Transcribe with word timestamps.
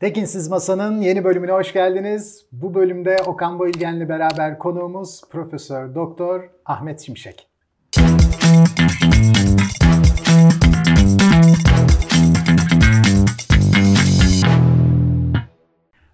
Tekinsiz 0.00 0.48
Masa'nın 0.48 1.00
yeni 1.00 1.24
bölümüne 1.24 1.52
hoş 1.52 1.72
geldiniz. 1.72 2.46
Bu 2.52 2.74
bölümde 2.74 3.16
Okan 3.26 3.58
Boyilgen'le 3.58 4.08
beraber 4.08 4.58
konuğumuz 4.58 5.20
Profesör 5.30 5.94
Doktor 5.94 6.50
Ahmet 6.64 7.00
Şimşek. 7.00 7.48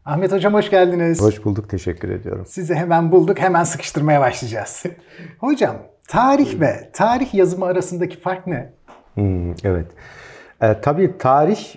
Ahmet 0.05 0.33
Hocam 0.33 0.55
hoş 0.55 0.71
geldiniz. 0.71 1.23
Hoş 1.23 1.45
bulduk, 1.45 1.69
teşekkür 1.71 2.11
ediyorum. 2.11 2.47
Sizi 2.49 2.75
hemen 2.75 3.13
bulduk, 3.13 3.39
hemen 3.39 3.65
sıkıştırmaya 3.65 4.21
başlayacağız. 4.21 4.83
Hocam, 5.39 5.77
tarih 6.09 6.61
ve 6.61 6.91
tarih 6.93 7.35
yazımı 7.35 7.65
arasındaki 7.65 8.21
fark 8.21 8.47
ne? 8.47 8.73
Hmm, 9.15 9.51
evet. 9.51 9.87
E, 10.61 10.81
tabii 10.81 11.19
tarih 11.19 11.75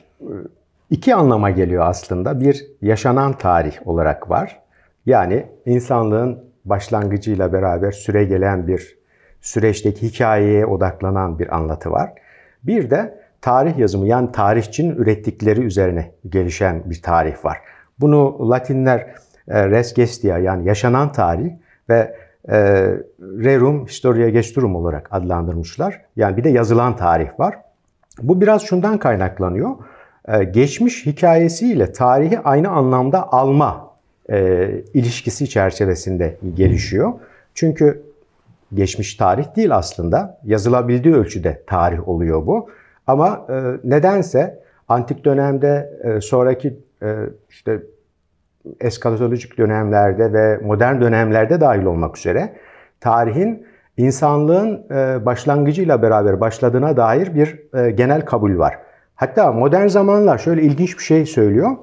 iki 0.89 1.15
anlama 1.15 1.49
geliyor 1.49 1.85
aslında. 1.87 2.39
Bir, 2.39 2.67
yaşanan 2.81 3.33
tarih 3.33 3.87
olarak 3.87 4.29
var. 4.29 4.59
Yani 5.05 5.45
insanlığın 5.65 6.43
başlangıcıyla 6.65 7.53
beraber 7.53 7.91
süre 7.91 8.23
gelen 8.23 8.67
bir 8.67 8.99
süreçteki 9.41 10.07
hikayeye 10.07 10.65
odaklanan 10.65 11.39
bir 11.39 11.55
anlatı 11.55 11.91
var. 11.91 12.13
Bir 12.63 12.89
de 12.89 13.19
tarih 13.41 13.77
yazımı 13.77 14.07
yani 14.07 14.31
tarihçinin 14.31 14.95
ürettikleri 14.95 15.61
üzerine 15.61 16.11
gelişen 16.29 16.83
bir 16.85 17.01
tarih 17.01 17.45
var. 17.45 17.57
Bunu 17.99 18.49
Latinler 18.49 18.99
e, 19.47 19.69
res 19.69 19.93
gestia 19.93 20.37
yani 20.37 20.67
yaşanan 20.67 21.11
tarih 21.11 21.51
ve 21.89 22.15
e, 22.49 22.57
rerum 23.19 23.85
historia 23.85 24.29
gesturum 24.29 24.75
olarak 24.75 25.07
adlandırmışlar. 25.11 26.01
Yani 26.15 26.37
bir 26.37 26.43
de 26.43 26.49
yazılan 26.49 26.95
tarih 26.95 27.39
var. 27.39 27.55
Bu 28.21 28.41
biraz 28.41 28.61
şundan 28.61 28.97
kaynaklanıyor. 28.97 29.75
E, 30.29 30.43
geçmiş 30.43 31.05
hikayesiyle 31.05 31.91
tarihi 31.91 32.39
aynı 32.39 32.69
anlamda 32.69 33.33
alma 33.33 33.89
e, 34.29 34.69
ilişkisi 34.93 35.49
çerçevesinde 35.49 36.37
gelişiyor. 36.53 37.13
Çünkü 37.53 38.03
geçmiş 38.73 39.15
tarih 39.15 39.55
değil 39.55 39.75
aslında. 39.75 40.39
Yazılabildiği 40.43 41.15
ölçüde 41.15 41.63
tarih 41.67 42.07
oluyor 42.07 42.47
bu. 42.47 42.69
Ama 43.07 43.45
e, 43.49 43.53
nedense 43.83 44.59
antik 44.87 45.25
dönemde 45.25 45.99
sonraki 46.21 46.79
işte 47.49 47.83
eskatolojik 48.81 49.57
dönemlerde 49.57 50.33
ve 50.33 50.57
modern 50.57 51.01
dönemlerde 51.01 51.61
dahil 51.61 51.83
olmak 51.83 52.17
üzere 52.17 52.53
tarihin 52.99 53.67
insanlığın 53.97 54.89
başlangıcıyla 55.25 56.01
beraber 56.01 56.39
başladığına 56.39 56.97
dair 56.97 57.35
bir 57.35 57.59
genel 57.89 58.25
kabul 58.25 58.57
var. 58.57 58.88
Hatta 59.19 59.51
modern 59.51 59.87
zamanlar 59.87 60.37
şöyle 60.37 60.61
ilginç 60.61 60.97
bir 60.97 61.03
şey 61.03 61.25
söylüyor. 61.25 61.77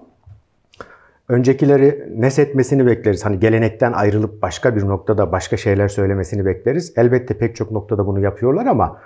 Öncekileri 1.28 2.08
nesetmesini 2.16 2.86
bekleriz. 2.86 3.24
Hani 3.24 3.40
gelenekten 3.40 3.92
ayrılıp 3.92 4.42
başka 4.42 4.76
bir 4.76 4.86
noktada 4.86 5.32
başka 5.32 5.56
şeyler 5.56 5.88
söylemesini 5.88 6.46
bekleriz. 6.46 6.92
Elbette 6.96 7.38
pek 7.38 7.56
çok 7.56 7.70
noktada 7.70 8.06
bunu 8.06 8.20
yapıyorlar 8.20 8.66
ama 8.66 9.00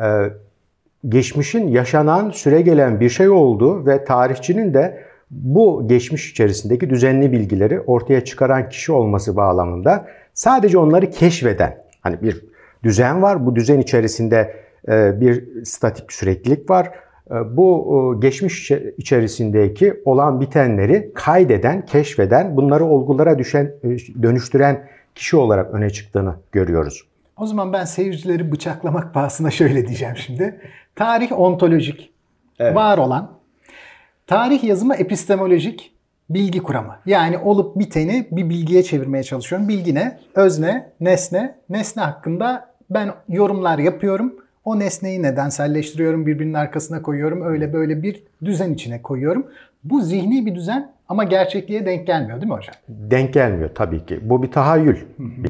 e, 0.00 0.06
geçmişin 1.08 1.68
yaşanan, 1.68 2.30
süre 2.30 2.60
gelen 2.60 3.00
bir 3.00 3.08
şey 3.08 3.28
olduğu 3.28 3.86
ve 3.86 4.04
tarihçinin 4.04 4.74
de 4.74 5.04
bu 5.30 5.88
geçmiş 5.88 6.30
içerisindeki 6.30 6.90
düzenli 6.90 7.32
bilgileri 7.32 7.80
ortaya 7.80 8.24
çıkaran 8.24 8.68
kişi 8.68 8.92
olması 8.92 9.36
bağlamında 9.36 10.06
sadece 10.34 10.78
onları 10.78 11.10
keşfeden, 11.10 11.82
hani 12.00 12.22
bir 12.22 12.44
düzen 12.84 13.22
var, 13.22 13.46
bu 13.46 13.56
düzen 13.56 13.78
içerisinde 13.80 14.56
e, 14.88 15.20
bir 15.20 15.64
statik 15.64 16.12
süreklilik 16.12 16.70
var. 16.70 16.90
E, 17.30 17.56
bu 17.56 18.14
e, 18.16 18.20
geçmiş 18.20 18.70
içerisindeki 18.98 19.94
olan 20.04 20.40
bitenleri 20.40 21.10
kaydeden, 21.14 21.86
keşfeden, 21.86 22.56
bunları 22.56 22.84
olgulara 22.84 23.38
düşen, 23.38 23.74
dönüştüren 24.22 24.88
kişi 25.14 25.36
olarak 25.36 25.74
öne 25.74 25.90
çıktığını 25.90 26.34
görüyoruz. 26.52 27.06
O 27.36 27.46
zaman 27.46 27.72
ben 27.72 27.84
seyircileri 27.84 28.52
bıçaklamak 28.52 29.14
pahasına 29.14 29.50
şöyle 29.50 29.86
diyeceğim 29.86 30.16
şimdi. 30.16 30.60
Tarih 30.96 31.40
ontolojik, 31.40 32.10
evet. 32.58 32.74
var 32.74 32.98
olan 32.98 33.40
Tarih 34.30 34.64
yazımı 34.64 34.94
epistemolojik 34.94 35.92
bilgi 36.30 36.62
kuramı. 36.62 36.96
Yani 37.06 37.38
olup 37.38 37.78
biteni 37.78 38.28
bir 38.30 38.50
bilgiye 38.50 38.82
çevirmeye 38.82 39.24
çalışıyorum. 39.24 39.68
Bilgi 39.68 39.94
ne? 39.94 40.18
Özne, 40.34 40.92
nesne. 41.00 41.54
Nesne 41.68 42.02
hakkında 42.02 42.70
ben 42.90 43.14
yorumlar 43.28 43.78
yapıyorum. 43.78 44.34
O 44.70 44.78
nesneyi 44.78 45.22
nedenselleştiriyorum, 45.22 46.26
birbirinin 46.26 46.54
arkasına 46.54 47.02
koyuyorum. 47.02 47.42
Öyle 47.42 47.72
böyle 47.72 48.02
bir 48.02 48.22
düzen 48.44 48.74
içine 48.74 49.02
koyuyorum. 49.02 49.46
Bu 49.84 50.00
zihni 50.00 50.46
bir 50.46 50.54
düzen 50.54 50.92
ama 51.08 51.24
gerçekliğe 51.24 51.86
denk 51.86 52.06
gelmiyor 52.06 52.40
değil 52.40 52.52
mi 52.52 52.56
hocam? 52.56 52.74
Denk 52.88 53.34
gelmiyor 53.34 53.70
tabii 53.74 54.06
ki. 54.06 54.20
Bu 54.22 54.42
bir 54.42 54.50
tahayyül. 54.50 54.96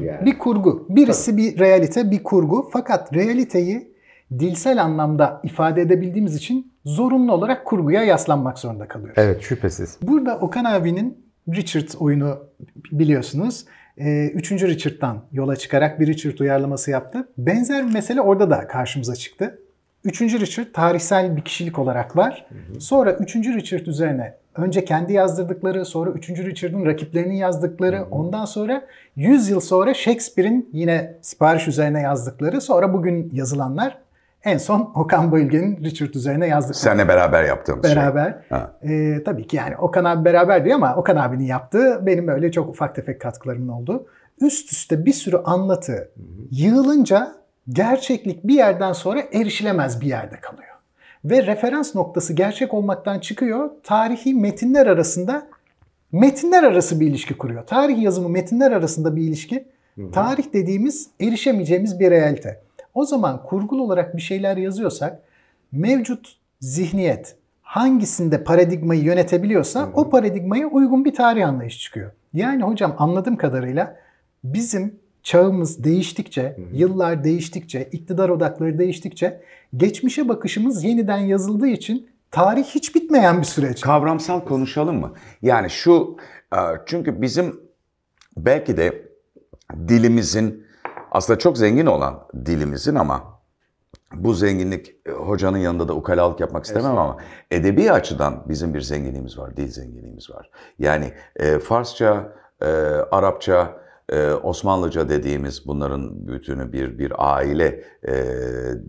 Yani. 0.01 0.25
Bir 0.25 0.37
kurgu. 0.37 0.85
Birisi 0.89 1.31
tabii. 1.31 1.41
bir 1.41 1.59
realite, 1.59 2.11
bir 2.11 2.23
kurgu. 2.23 2.69
Fakat 2.73 3.13
realiteyi 3.13 3.91
dilsel 4.39 4.81
anlamda 4.81 5.41
ifade 5.43 5.81
edebildiğimiz 5.81 6.35
için 6.35 6.71
zorunlu 6.85 7.33
olarak 7.33 7.65
kurguya 7.65 8.03
yaslanmak 8.03 8.59
zorunda 8.59 8.87
kalıyoruz. 8.87 9.15
Evet 9.17 9.41
şüphesiz. 9.41 9.97
Burada 10.01 10.37
Okan 10.39 10.65
abinin 10.65 11.17
Richard 11.49 11.89
oyunu 11.99 12.37
biliyorsunuz. 12.91 13.65
Ee, 14.05 14.27
üçüncü 14.27 14.67
Richard'dan 14.67 15.23
yola 15.31 15.55
çıkarak 15.55 15.99
bir 15.99 16.07
Richard 16.07 16.39
uyarlaması 16.39 16.91
yaptı. 16.91 17.27
Benzer 17.37 17.87
bir 17.87 17.93
mesele 17.93 18.21
orada 18.21 18.49
da 18.49 18.67
karşımıza 18.67 19.15
çıktı. 19.15 19.59
Üçüncü 20.03 20.39
Richard 20.39 20.65
tarihsel 20.73 21.37
bir 21.37 21.41
kişilik 21.41 21.79
olarak 21.79 22.17
var. 22.17 22.45
Sonra 22.79 23.13
üçüncü 23.13 23.53
Richard 23.53 23.85
üzerine 23.85 24.33
önce 24.55 24.85
kendi 24.85 25.13
yazdırdıkları, 25.13 25.85
sonra 25.85 26.11
üçüncü 26.11 26.45
Richard'ın 26.45 26.85
rakiplerinin 26.85 27.33
yazdıkları, 27.33 28.05
ondan 28.11 28.45
sonra 28.45 28.85
100 29.15 29.49
yıl 29.49 29.59
sonra 29.59 29.93
Shakespeare'in 29.93 30.69
yine 30.73 31.17
sipariş 31.21 31.67
üzerine 31.67 32.01
yazdıkları, 32.01 32.61
sonra 32.61 32.93
bugün 32.93 33.29
yazılanlar 33.33 33.97
en 34.43 34.57
son 34.57 34.91
Okan 34.95 35.31
Bayülgen'in 35.31 35.83
Richard 35.83 36.13
üzerine 36.13 36.47
yazdık. 36.47 36.75
Seninle 36.75 37.07
beraber 37.07 37.43
yaptığımız 37.43 37.85
şey. 37.85 37.95
Beraber. 37.95 38.35
Şey. 38.49 39.15
Ee, 39.15 39.23
tabii 39.23 39.47
ki 39.47 39.55
yani 39.55 39.77
Okan 39.77 40.05
abi 40.05 40.25
beraber 40.25 40.65
diyor 40.65 40.75
ama 40.75 40.95
Okan 40.95 41.15
abinin 41.15 41.45
yaptığı 41.45 42.05
benim 42.05 42.27
öyle 42.27 42.51
çok 42.51 42.69
ufak 42.69 42.95
tefek 42.95 43.21
katkılarımın 43.21 43.67
oldu. 43.67 44.05
Üst 44.41 44.71
üste 44.71 45.05
bir 45.05 45.13
sürü 45.13 45.37
anlatı 45.37 46.11
yığılınca 46.51 47.31
gerçeklik 47.69 48.43
bir 48.43 48.53
yerden 48.53 48.93
sonra 48.93 49.23
erişilemez 49.33 50.01
bir 50.01 50.07
yerde 50.07 50.35
kalıyor. 50.35 50.71
Ve 51.25 51.45
referans 51.45 51.95
noktası 51.95 52.33
gerçek 52.33 52.73
olmaktan 52.73 53.19
çıkıyor. 53.19 53.69
Tarihi 53.83 54.33
metinler 54.33 54.87
arasında 54.87 55.47
metinler 56.11 56.63
arası 56.63 56.99
bir 56.99 57.07
ilişki 57.07 57.37
kuruyor. 57.37 57.65
Tarih 57.65 58.01
yazımı 58.01 58.29
metinler 58.29 58.71
arasında 58.71 59.15
bir 59.15 59.21
ilişki. 59.21 59.67
Tarih 60.13 60.53
dediğimiz 60.53 61.07
erişemeyeceğimiz 61.19 61.99
bir 61.99 62.11
realite. 62.11 62.61
O 62.93 63.05
zaman 63.05 63.43
kurgul 63.43 63.79
olarak 63.79 64.17
bir 64.17 64.21
şeyler 64.21 64.57
yazıyorsak 64.57 65.19
mevcut 65.71 66.35
zihniyet 66.59 67.35
hangisinde 67.61 68.43
paradigmayı 68.43 69.03
yönetebiliyorsa 69.03 69.89
o 69.93 70.09
paradigmaya 70.09 70.67
uygun 70.67 71.05
bir 71.05 71.13
tarih 71.13 71.47
anlayışı 71.47 71.79
çıkıyor. 71.79 72.11
Yani 72.33 72.63
hocam 72.63 72.95
anladığım 72.97 73.37
kadarıyla 73.37 73.95
bizim 74.43 74.99
çağımız 75.23 75.83
değiştikçe, 75.83 76.57
yıllar 76.73 77.23
değiştikçe, 77.23 77.89
iktidar 77.91 78.29
odakları 78.29 78.77
değiştikçe 78.77 79.41
geçmişe 79.77 80.29
bakışımız 80.29 80.83
yeniden 80.83 81.17
yazıldığı 81.17 81.67
için 81.67 82.07
tarih 82.31 82.63
hiç 82.63 82.95
bitmeyen 82.95 83.39
bir 83.39 83.45
süreç. 83.45 83.81
Kavramsal 83.81 84.39
konuşalım 84.39 84.99
mı? 84.99 85.13
Yani 85.41 85.69
şu 85.69 86.17
e, 86.53 86.57
çünkü 86.85 87.21
bizim 87.21 87.59
belki 88.37 88.77
de 88.77 89.05
dilimizin 89.87 90.63
aslında 91.11 91.39
çok 91.39 91.57
zengin 91.57 91.85
olan 91.85 92.27
dilimizin 92.45 92.95
ama 92.95 93.41
bu 94.13 94.33
zenginlik 94.33 94.95
e, 95.05 95.11
hocanın 95.11 95.57
yanında 95.57 95.87
da 95.87 95.93
ukalalık 95.93 96.39
yapmak 96.39 96.65
istemem 96.65 96.97
ama 96.97 97.17
edebi 97.51 97.91
açıdan 97.91 98.43
bizim 98.49 98.73
bir 98.73 98.81
zenginliğimiz 98.81 99.37
var, 99.37 99.57
dil 99.57 99.71
zenginliğimiz 99.71 100.29
var. 100.29 100.49
Yani 100.79 101.13
e, 101.35 101.59
Farsça, 101.59 102.33
e, 102.61 102.65
Arapça, 103.11 103.81
e, 104.09 104.31
Osmanlıca 104.31 105.09
dediğimiz 105.09 105.67
bunların 105.67 106.27
bütünü 106.27 106.73
bir 106.73 106.97
bir 106.99 107.13
aile, 107.17 107.83
e, 108.07 108.13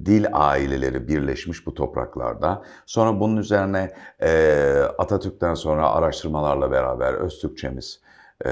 dil 0.06 0.26
aileleri 0.32 1.08
birleşmiş 1.08 1.66
bu 1.66 1.74
topraklarda. 1.74 2.62
Sonra 2.86 3.20
bunun 3.20 3.36
üzerine 3.36 3.90
e, 4.22 4.82
Atatürk'ten 4.98 5.54
sonra 5.54 5.90
araştırmalarla 5.90 6.70
beraber 6.70 7.14
Öztürkçemiz 7.14 8.00
e, 8.46 8.50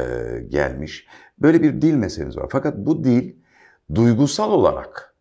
gelmiş. 0.49 1.07
Böyle 1.39 1.63
bir 1.63 1.83
dil 1.83 1.95
meselemiz 1.95 2.37
var. 2.37 2.47
Fakat 2.51 2.77
bu 2.77 3.05
dil 3.05 3.40
duygusal 3.95 4.53
olarak 4.53 5.15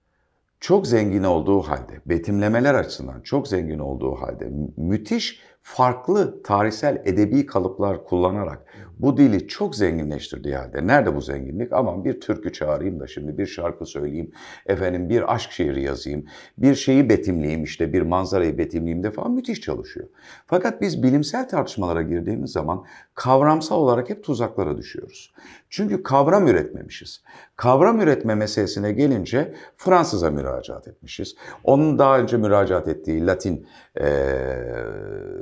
çok 0.60 0.88
zengin 0.88 1.24
olduğu 1.24 1.62
halde, 1.62 2.01
betimlemeler 2.06 2.75
açısından 2.75 3.21
çok 3.21 3.48
zengin 3.48 3.80
olduğu 3.80 4.16
halde 4.16 4.51
müthiş 4.77 5.42
farklı 5.62 6.44
tarihsel 6.44 7.01
edebi 7.06 7.45
kalıplar 7.45 8.06
kullanarak 8.06 8.66
bu 9.00 9.18
dili 9.18 9.48
çok 9.48 9.75
zenginleştirdiği 9.75 10.56
halde 10.56 10.88
nerede 10.88 11.16
bu 11.16 11.22
zenginlik? 11.22 11.74
Aman 11.74 12.06
bir 12.06 12.22
türkü 12.22 12.54
çağırayım 12.54 13.00
da 13.00 13.07
şimdi 13.07 13.38
bir 13.38 13.46
şarkı 13.46 13.86
söyleyeyim, 13.86 14.31
efendim 14.66 15.10
bir 15.10 15.34
aşk 15.34 15.51
şiiri 15.51 15.84
yazayım, 15.84 16.25
bir 16.57 16.75
şeyi 16.75 17.10
betimleyeyim 17.10 17.63
işte 17.63 17.94
bir 17.94 18.01
manzarayı 18.01 18.57
betimleyeyim 18.57 19.04
de 19.04 19.12
falan 19.12 19.31
müthiş 19.31 19.62
çalışıyor. 19.62 20.07
Fakat 20.48 20.81
biz 20.81 21.04
bilimsel 21.04 21.50
tartışmalara 21.50 22.01
girdiğimiz 22.01 22.51
zaman 22.51 22.86
kavramsal 23.16 23.75
olarak 23.75 24.10
hep 24.10 24.24
tuzaklara 24.24 24.78
düşüyoruz. 24.78 25.34
Çünkü 25.69 26.04
kavram 26.04 26.48
üretmemişiz. 26.48 27.24
Kavram 27.56 28.02
üretme 28.02 28.36
meselesine 28.36 28.92
gelince 28.92 29.54
Fransız'a 29.78 30.31
müracaat 30.31 30.88
etmişiz. 30.88 31.36
Onun 31.63 32.00
daha 32.00 32.19
önce 32.19 32.38
müracaat 32.38 32.88
ettiği 32.88 33.25
Latin 33.25 33.68
e, 34.02 34.06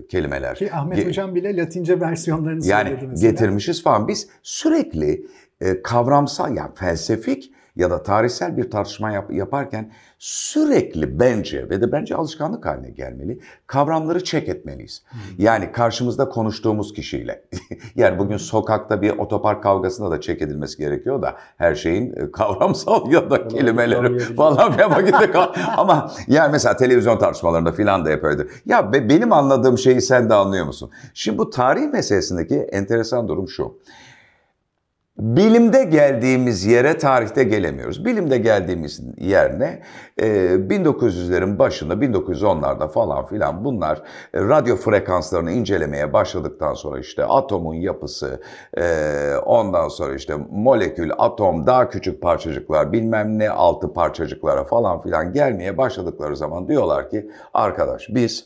kelimeler. 0.09 0.55
Ki 0.55 0.73
Ahmet 0.73 0.97
Ge- 0.97 1.07
Hocam 1.07 1.35
bile 1.35 1.57
Latince 1.57 1.99
versiyonlarını 1.99 2.65
yani 2.65 2.89
söyledi 2.89 3.07
mesela. 3.07 3.31
Getirmişiz 3.47 3.83
falan. 3.83 4.07
Biz 4.07 4.27
sürekli 4.43 5.25
e, 5.61 5.81
kavramsal 5.81 6.55
yani 6.55 6.75
felsefik 6.75 7.51
ya 7.77 7.91
da 7.91 8.03
tarihsel 8.03 8.57
bir 8.57 8.71
tartışma 8.71 9.11
yap- 9.11 9.31
yaparken 9.33 9.91
sürekli 10.19 11.19
bence 11.19 11.69
ve 11.69 11.81
de 11.81 11.91
bence 11.91 12.15
alışkanlık 12.15 12.65
haline 12.65 12.89
gelmeli. 12.89 13.39
Kavramları 13.67 14.23
check 14.23 14.49
etmeliyiz. 14.49 15.03
Yani 15.37 15.71
karşımızda 15.71 16.29
konuştuğumuz 16.29 16.93
kişiyle. 16.93 17.43
yani 17.95 18.19
bugün 18.19 18.37
sokakta 18.37 19.01
bir 19.01 19.09
otopark 19.17 19.63
kavgasında 19.63 20.11
da 20.11 20.21
check 20.21 20.41
edilmesi 20.41 20.77
gerekiyor 20.77 21.21
da 21.21 21.35
her 21.57 21.75
şeyin 21.75 22.13
e, 22.15 22.31
kavramsal 22.31 23.11
ya 23.11 23.29
da 23.29 23.47
kelimeleri 23.47 24.19
falan 24.19 24.73
bir 24.77 24.83
vakitte 24.83 25.31
kal. 25.31 25.53
Ama 25.77 26.11
yani 26.27 26.51
mesela 26.51 26.77
televizyon 26.77 27.17
tartışmalarında 27.19 27.71
filan 27.71 28.05
da 28.05 28.09
yapıyordur. 28.09 28.61
Ya 28.65 28.93
be- 28.93 29.09
benim 29.09 29.33
anladığım 29.33 29.77
şeyi 29.77 30.01
sen 30.01 30.29
de 30.29 30.33
anlıyor 30.33 30.65
musun? 30.65 30.91
Şimdi 31.13 31.37
bu 31.37 31.49
tarih 31.49 31.91
meselesindeki 31.93 32.55
enteresan 32.55 33.27
durum 33.27 33.47
şu. 33.49 33.77
Bilimde 35.17 35.83
geldiğimiz 35.83 36.65
yere 36.65 36.97
tarihte 36.97 37.43
gelemiyoruz. 37.43 38.05
Bilimde 38.05 38.37
geldiğimiz 38.37 39.01
yer 39.17 39.59
ne? 39.59 39.81
Ee, 40.17 40.25
1900'lerin 40.69 41.59
başında, 41.59 41.93
1910'larda 41.93 42.87
falan 42.87 43.25
filan 43.25 43.65
bunlar 43.65 43.97
e, 44.33 44.41
radyo 44.41 44.75
frekanslarını 44.75 45.51
incelemeye 45.51 46.13
başladıktan 46.13 46.73
sonra 46.73 46.99
işte 46.99 47.25
atomun 47.25 47.73
yapısı, 47.73 48.41
e, 48.77 48.83
ondan 49.45 49.87
sonra 49.87 50.15
işte 50.15 50.35
molekül, 50.51 51.11
atom, 51.17 51.67
daha 51.67 51.89
küçük 51.89 52.21
parçacıklar, 52.21 52.91
bilmem 52.91 53.39
ne 53.39 53.49
altı 53.49 53.93
parçacıklara 53.93 54.63
falan 54.63 55.01
filan 55.01 55.33
gelmeye 55.33 55.77
başladıkları 55.77 56.35
zaman 56.37 56.67
diyorlar 56.67 57.09
ki 57.09 57.29
arkadaş 57.53 58.07
biz 58.09 58.45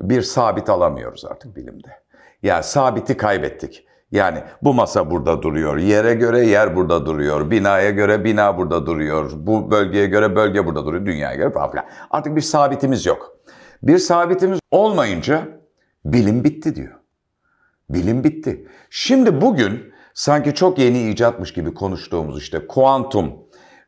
bir 0.00 0.22
sabit 0.22 0.70
alamıyoruz 0.70 1.24
artık 1.24 1.56
bilimde. 1.56 1.88
Yani 2.42 2.62
sabiti 2.64 3.16
kaybettik. 3.16 3.86
Yani 4.12 4.38
bu 4.62 4.74
masa 4.74 5.10
burada 5.10 5.42
duruyor, 5.42 5.76
yere 5.76 6.14
göre 6.14 6.46
yer 6.46 6.76
burada 6.76 7.06
duruyor, 7.06 7.50
binaya 7.50 7.90
göre 7.90 8.24
bina 8.24 8.58
burada 8.58 8.86
duruyor, 8.86 9.30
bu 9.36 9.70
bölgeye 9.70 10.06
göre 10.06 10.36
bölge 10.36 10.66
burada 10.66 10.86
duruyor, 10.86 11.06
dünyaya 11.06 11.36
göre 11.36 11.50
falan 11.50 11.70
filan. 11.70 11.84
Artık 12.10 12.36
bir 12.36 12.40
sabitimiz 12.40 13.06
yok. 13.06 13.36
Bir 13.82 13.98
sabitimiz 13.98 14.60
olmayınca 14.70 15.48
bilim 16.04 16.44
bitti 16.44 16.74
diyor. 16.74 16.94
Bilim 17.90 18.24
bitti. 18.24 18.68
Şimdi 18.90 19.40
bugün 19.40 19.92
sanki 20.14 20.54
çok 20.54 20.78
yeni 20.78 21.10
icatmış 21.10 21.52
gibi 21.52 21.74
konuştuğumuz 21.74 22.38
işte 22.38 22.66
kuantum 22.66 23.32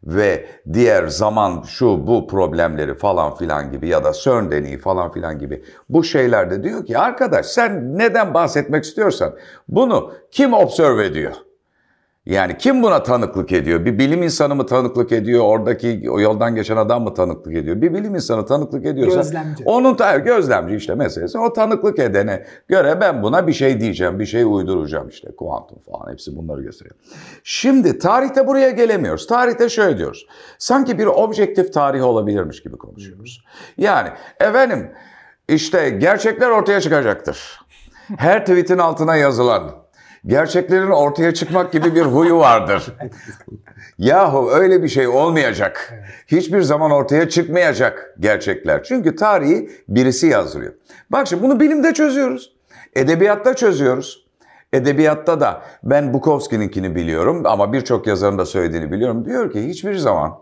ve 0.07 0.47
diğer 0.73 1.07
zaman 1.07 1.63
şu 1.63 2.07
bu 2.07 2.27
problemleri 2.27 2.95
falan 2.95 3.35
filan 3.35 3.71
gibi 3.73 3.89
ya 3.89 4.05
da 4.05 4.13
CERN 4.13 4.51
deneyi 4.51 4.79
falan 4.79 5.13
filan 5.13 5.39
gibi 5.39 5.65
bu 5.89 6.05
şeylerde 6.05 6.63
diyor 6.63 6.87
ki 6.87 6.99
arkadaş 6.99 7.47
sen 7.47 7.99
neden 7.99 8.35
bahsetmek 8.35 8.85
istiyorsan 8.85 9.35
bunu 9.69 10.13
kim 10.31 10.53
observe 10.53 11.07
ediyor? 11.07 11.35
Yani 12.27 12.59
kim 12.59 12.83
buna 12.83 13.03
tanıklık 13.03 13.53
ediyor? 13.53 13.85
Bir 13.85 13.99
bilim 13.99 14.23
insanı 14.23 14.55
mı 14.55 14.67
tanıklık 14.67 15.13
ediyor? 15.13 15.45
Oradaki 15.45 16.11
o 16.11 16.21
yoldan 16.21 16.55
geçen 16.55 16.77
adam 16.77 17.03
mı 17.03 17.15
tanıklık 17.15 17.55
ediyor? 17.57 17.81
Bir 17.83 17.95
bilim 17.95 18.15
insanı 18.15 18.47
tanıklık 18.47 18.87
ediyorsa 18.87 19.17
Gözlemci. 19.17 19.65
onun 19.67 19.95
ta- 19.95 20.19
gözlemci 20.19 20.77
işte 20.77 20.95
meselesi. 20.95 21.39
O 21.39 21.53
tanıklık 21.53 21.99
edene 21.99 22.47
göre 22.69 23.01
ben 23.01 23.23
buna 23.23 23.47
bir 23.47 23.53
şey 23.53 23.81
diyeceğim, 23.81 24.19
bir 24.19 24.27
şey 24.27 24.43
uyduracağım 24.43 25.09
işte. 25.09 25.29
Kuantum 25.37 25.79
falan 25.91 26.13
hepsi 26.13 26.37
bunları 26.37 26.63
gösteriyor. 26.63 26.97
Şimdi 27.45 27.99
tarihte 27.99 28.47
buraya 28.47 28.71
gelemiyoruz. 28.71 29.27
Tarihte 29.27 29.69
şöyle 29.69 29.99
diyoruz. 29.99 30.27
Sanki 30.59 30.99
bir 30.99 31.07
objektif 31.07 31.73
tarih 31.73 32.05
olabilirmiş 32.05 32.63
gibi 32.63 32.77
konuşuyoruz. 32.77 33.45
Yani 33.79 34.09
efendim 34.41 34.91
işte 35.49 35.91
gerçekler 35.91 36.51
ortaya 36.51 36.81
çıkacaktır. 36.81 37.61
Her 38.19 38.41
tweetin 38.47 38.79
altına 38.79 39.17
yazılan 39.17 39.84
gerçeklerin 40.27 40.91
ortaya 40.91 41.35
çıkmak 41.35 41.73
gibi 41.73 41.95
bir 41.95 42.03
huyu 42.03 42.37
vardır. 42.39 42.93
Yahu 43.99 44.51
öyle 44.51 44.83
bir 44.83 44.89
şey 44.89 45.09
olmayacak. 45.09 45.95
Hiçbir 46.27 46.63
zaman 46.63 46.91
ortaya 46.91 47.29
çıkmayacak 47.29 48.15
gerçekler. 48.21 48.83
Çünkü 48.83 49.17
tarihi 49.17 49.71
birisi 49.89 50.27
yazdırıyor. 50.27 50.73
Bak 51.11 51.27
şimdi 51.27 51.43
bunu 51.43 51.61
bilimde 51.61 51.95
çözüyoruz. 51.95 52.53
Edebiyatta 52.97 53.55
çözüyoruz. 53.57 54.25
Edebiyatta 54.73 55.41
da 55.41 55.63
ben 55.83 56.15
Bukowski'ninkini 56.15 56.95
biliyorum 56.95 57.43
ama 57.47 57.73
birçok 57.73 58.07
yazarın 58.07 58.39
da 58.39 58.47
söylediğini 58.47 58.93
biliyorum. 58.93 59.25
Diyor 59.25 59.53
ki 59.53 59.69
hiçbir 59.69 59.95
zaman 59.95 60.39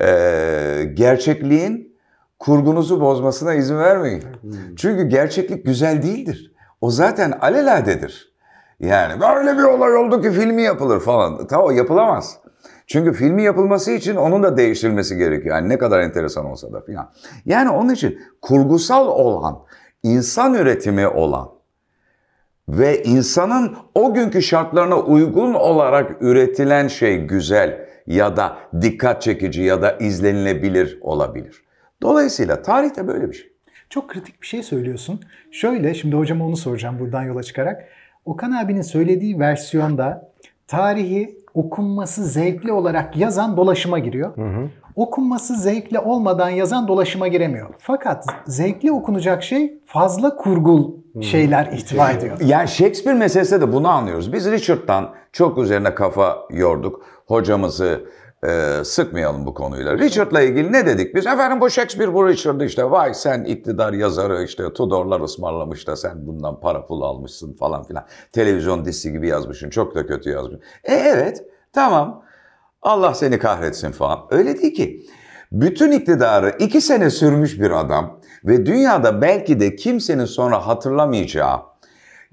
eee, 0.00 0.84
gerçekliğin 0.84 1.96
kurgunuzu 2.38 3.00
bozmasına 3.00 3.54
izin 3.54 3.78
vermeyin. 3.78 4.24
Çünkü 4.76 5.08
gerçeklik 5.08 5.66
güzel 5.66 6.02
değildir. 6.02 6.52
O 6.80 6.90
zaten 6.90 7.32
aleladedir. 7.40 8.33
Yani 8.80 9.20
böyle 9.20 9.58
bir 9.58 9.62
olay 9.62 9.96
oldu 9.96 10.22
ki 10.22 10.30
filmi 10.30 10.62
yapılır 10.62 11.00
falan. 11.00 11.46
Tamam 11.46 11.76
yapılamaz. 11.76 12.38
Çünkü 12.86 13.12
filmi 13.12 13.42
yapılması 13.42 13.92
için 13.92 14.16
onun 14.16 14.42
da 14.42 14.56
değiştirilmesi 14.56 15.16
gerekiyor. 15.16 15.56
Yani 15.56 15.68
ne 15.68 15.78
kadar 15.78 16.00
enteresan 16.00 16.44
olsa 16.44 16.72
da 16.72 16.80
filan. 16.80 17.12
Yani 17.44 17.70
onun 17.70 17.88
için 17.88 18.18
kurgusal 18.42 19.08
olan, 19.08 19.58
insan 20.02 20.54
üretimi 20.54 21.08
olan 21.08 21.48
ve 22.68 23.02
insanın 23.02 23.76
o 23.94 24.14
günkü 24.14 24.42
şartlarına 24.42 24.98
uygun 24.98 25.54
olarak 25.54 26.22
üretilen 26.22 26.88
şey 26.88 27.18
güzel 27.18 27.88
ya 28.06 28.36
da 28.36 28.56
dikkat 28.80 29.22
çekici 29.22 29.62
ya 29.62 29.82
da 29.82 29.92
izlenilebilir 29.92 30.98
olabilir. 31.00 31.64
Dolayısıyla 32.02 32.62
tarihte 32.62 33.08
böyle 33.08 33.28
bir 33.28 33.34
şey. 33.34 33.52
Çok 33.90 34.10
kritik 34.10 34.42
bir 34.42 34.46
şey 34.46 34.62
söylüyorsun. 34.62 35.20
Şöyle, 35.50 35.94
şimdi 35.94 36.16
hocama 36.16 36.46
onu 36.46 36.56
soracağım 36.56 36.98
buradan 36.98 37.22
yola 37.22 37.42
çıkarak. 37.42 37.84
Okan 38.24 38.52
abinin 38.52 38.82
söylediği 38.82 39.40
versiyonda 39.40 40.30
tarihi 40.66 41.38
okunması 41.54 42.24
zevkli 42.24 42.72
olarak 42.72 43.16
yazan 43.16 43.56
dolaşıma 43.56 43.98
giriyor. 43.98 44.32
Okunması 44.96 45.54
zevkli 45.56 45.98
olmadan 45.98 46.48
yazan 46.48 46.88
dolaşıma 46.88 47.28
giremiyor. 47.28 47.68
Fakat 47.78 48.26
zevkli 48.46 48.92
okunacak 48.92 49.42
şey 49.42 49.78
fazla 49.86 50.36
kurgul 50.36 50.92
şeyler 51.20 51.66
ihtiva 51.72 52.10
ediyor. 52.10 52.40
Yani 52.40 52.68
Shakespeare 52.68 53.18
meselesi 53.18 53.60
de 53.60 53.72
bunu 53.72 53.88
anlıyoruz. 53.88 54.32
Biz 54.32 54.50
Richard'dan 54.50 55.10
çok 55.32 55.58
üzerine 55.58 55.94
kafa 55.94 56.38
yorduk. 56.50 57.02
Hocamızı 57.26 58.04
e, 58.48 58.84
sıkmayalım 58.84 59.46
bu 59.46 59.54
konuyla. 59.54 59.98
Richard'la 59.98 60.40
ilgili 60.40 60.72
ne 60.72 60.86
dedik 60.86 61.14
biz? 61.14 61.26
Efendim 61.26 61.60
bu 61.60 61.70
Shakespeare 61.70 62.14
bu 62.14 62.28
Richard'ı 62.28 62.64
işte 62.64 62.90
vay 62.90 63.14
sen 63.14 63.44
iktidar 63.44 63.92
yazarı 63.92 64.42
işte 64.42 64.72
Tudorlar 64.72 65.20
ısmarlamış 65.20 65.86
da 65.86 65.96
sen 65.96 66.26
bundan 66.26 66.60
para 66.60 66.86
pul 66.86 67.02
almışsın 67.02 67.52
falan 67.52 67.84
filan. 67.84 68.06
Televizyon 68.32 68.84
dizisi 68.84 69.12
gibi 69.12 69.28
yazmışsın 69.28 69.70
çok 69.70 69.94
da 69.94 70.06
kötü 70.06 70.30
yazmışsın. 70.30 70.62
E 70.84 70.94
evet 70.94 71.44
tamam 71.72 72.24
Allah 72.82 73.14
seni 73.14 73.38
kahretsin 73.38 73.92
falan. 73.92 74.18
Öyle 74.30 74.58
değil 74.58 74.74
ki. 74.74 75.06
Bütün 75.52 75.92
iktidarı 75.92 76.56
iki 76.58 76.80
sene 76.80 77.10
sürmüş 77.10 77.60
bir 77.60 77.70
adam 77.70 78.20
ve 78.44 78.66
dünyada 78.66 79.22
belki 79.22 79.60
de 79.60 79.76
kimsenin 79.76 80.24
sonra 80.24 80.66
hatırlamayacağı 80.66 81.60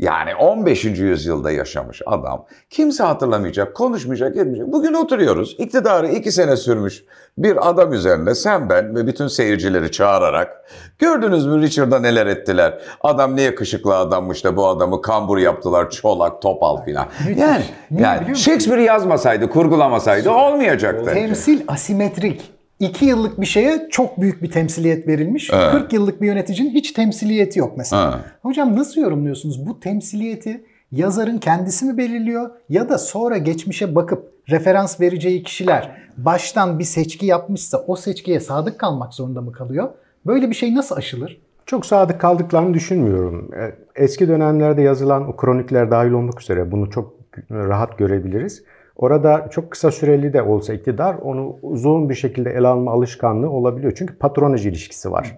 yani 0.01 0.35
15. 0.35 0.85
yüzyılda 0.85 1.51
yaşamış 1.51 2.01
adam 2.05 2.45
kimse 2.69 3.03
hatırlamayacak, 3.03 3.75
konuşmayacak, 3.75 4.37
etmeyecek. 4.37 4.67
Bugün 4.67 4.93
oturuyoruz 4.93 5.55
iktidarı 5.59 6.07
iki 6.07 6.31
sene 6.31 6.57
sürmüş 6.57 7.03
bir 7.37 7.69
adam 7.69 7.93
üzerinde 7.93 8.35
sen 8.35 8.69
ben 8.69 8.95
ve 8.95 9.07
bütün 9.07 9.27
seyircileri 9.27 9.91
çağırarak 9.91 10.65
gördünüz 10.99 11.45
mü 11.45 11.61
Richard'a 11.61 11.99
neler 11.99 12.25
ettiler? 12.25 12.81
Adam 13.01 13.35
ne 13.35 13.41
yakışıklı 13.41 13.97
adammış 13.97 14.43
da 14.43 14.57
bu 14.57 14.67
adamı 14.67 15.01
kambur 15.01 15.37
yaptılar, 15.37 15.89
çolak, 15.89 16.41
topal 16.41 16.83
filan. 16.83 17.05
Yani, 17.37 17.63
Niye 17.91 18.03
yani? 18.03 18.35
Shakespeare 18.35 18.83
yazmasaydı, 18.83 19.49
kurgulamasaydı 19.49 20.31
olmayacaktı. 20.31 21.13
Temsil 21.13 21.61
asimetrik. 21.67 22.60
2 22.81 23.05
yıllık 23.05 23.41
bir 23.41 23.45
şeye 23.45 23.87
çok 23.89 24.21
büyük 24.21 24.43
bir 24.43 24.51
temsiliyet 24.51 25.07
verilmiş. 25.07 25.47
40 25.47 25.93
yıllık 25.93 26.21
bir 26.21 26.27
yöneticinin 26.27 26.69
hiç 26.69 26.91
temsiliyeti 26.91 27.59
yok 27.59 27.77
mesela. 27.77 28.01
Ha. 28.01 28.21
Hocam 28.41 28.75
nasıl 28.75 29.01
yorumluyorsunuz? 29.01 29.67
Bu 29.67 29.79
temsiliyeti 29.79 30.63
yazarın 30.91 31.37
kendisi 31.37 31.85
mi 31.85 31.97
belirliyor 31.97 32.49
ya 32.69 32.89
da 32.89 32.97
sonra 32.97 33.37
geçmişe 33.37 33.95
bakıp 33.95 34.31
referans 34.49 35.01
vereceği 35.01 35.43
kişiler 35.43 35.91
baştan 36.17 36.79
bir 36.79 36.83
seçki 36.83 37.25
yapmışsa 37.25 37.77
o 37.87 37.95
seçkiye 37.95 38.39
sadık 38.39 38.79
kalmak 38.79 39.13
zorunda 39.13 39.41
mı 39.41 39.51
kalıyor? 39.51 39.89
Böyle 40.25 40.49
bir 40.49 40.55
şey 40.55 40.75
nasıl 40.75 40.95
aşılır? 40.95 41.41
Çok 41.65 41.85
sadık 41.85 42.21
kaldıklarını 42.21 42.73
düşünmüyorum. 42.73 43.49
E, 43.53 43.75
eski 44.03 44.27
dönemlerde 44.27 44.81
yazılan 44.81 45.27
o 45.27 45.35
kronikler 45.35 45.91
dahil 45.91 46.11
olmak 46.11 46.41
üzere 46.41 46.71
bunu 46.71 46.89
çok 46.89 47.13
rahat 47.51 47.97
görebiliriz. 47.97 48.63
Orada 49.01 49.47
çok 49.49 49.71
kısa 49.71 49.91
süreli 49.91 50.33
de 50.33 50.41
olsa 50.41 50.73
iktidar 50.73 51.15
onu 51.15 51.57
uzun 51.61 52.09
bir 52.09 52.15
şekilde 52.15 52.51
ele 52.51 52.67
alma 52.67 52.91
alışkanlığı 52.91 53.49
olabiliyor. 53.49 53.93
Çünkü 53.95 54.17
patronaj 54.17 54.65
ilişkisi 54.65 55.11
var. 55.11 55.37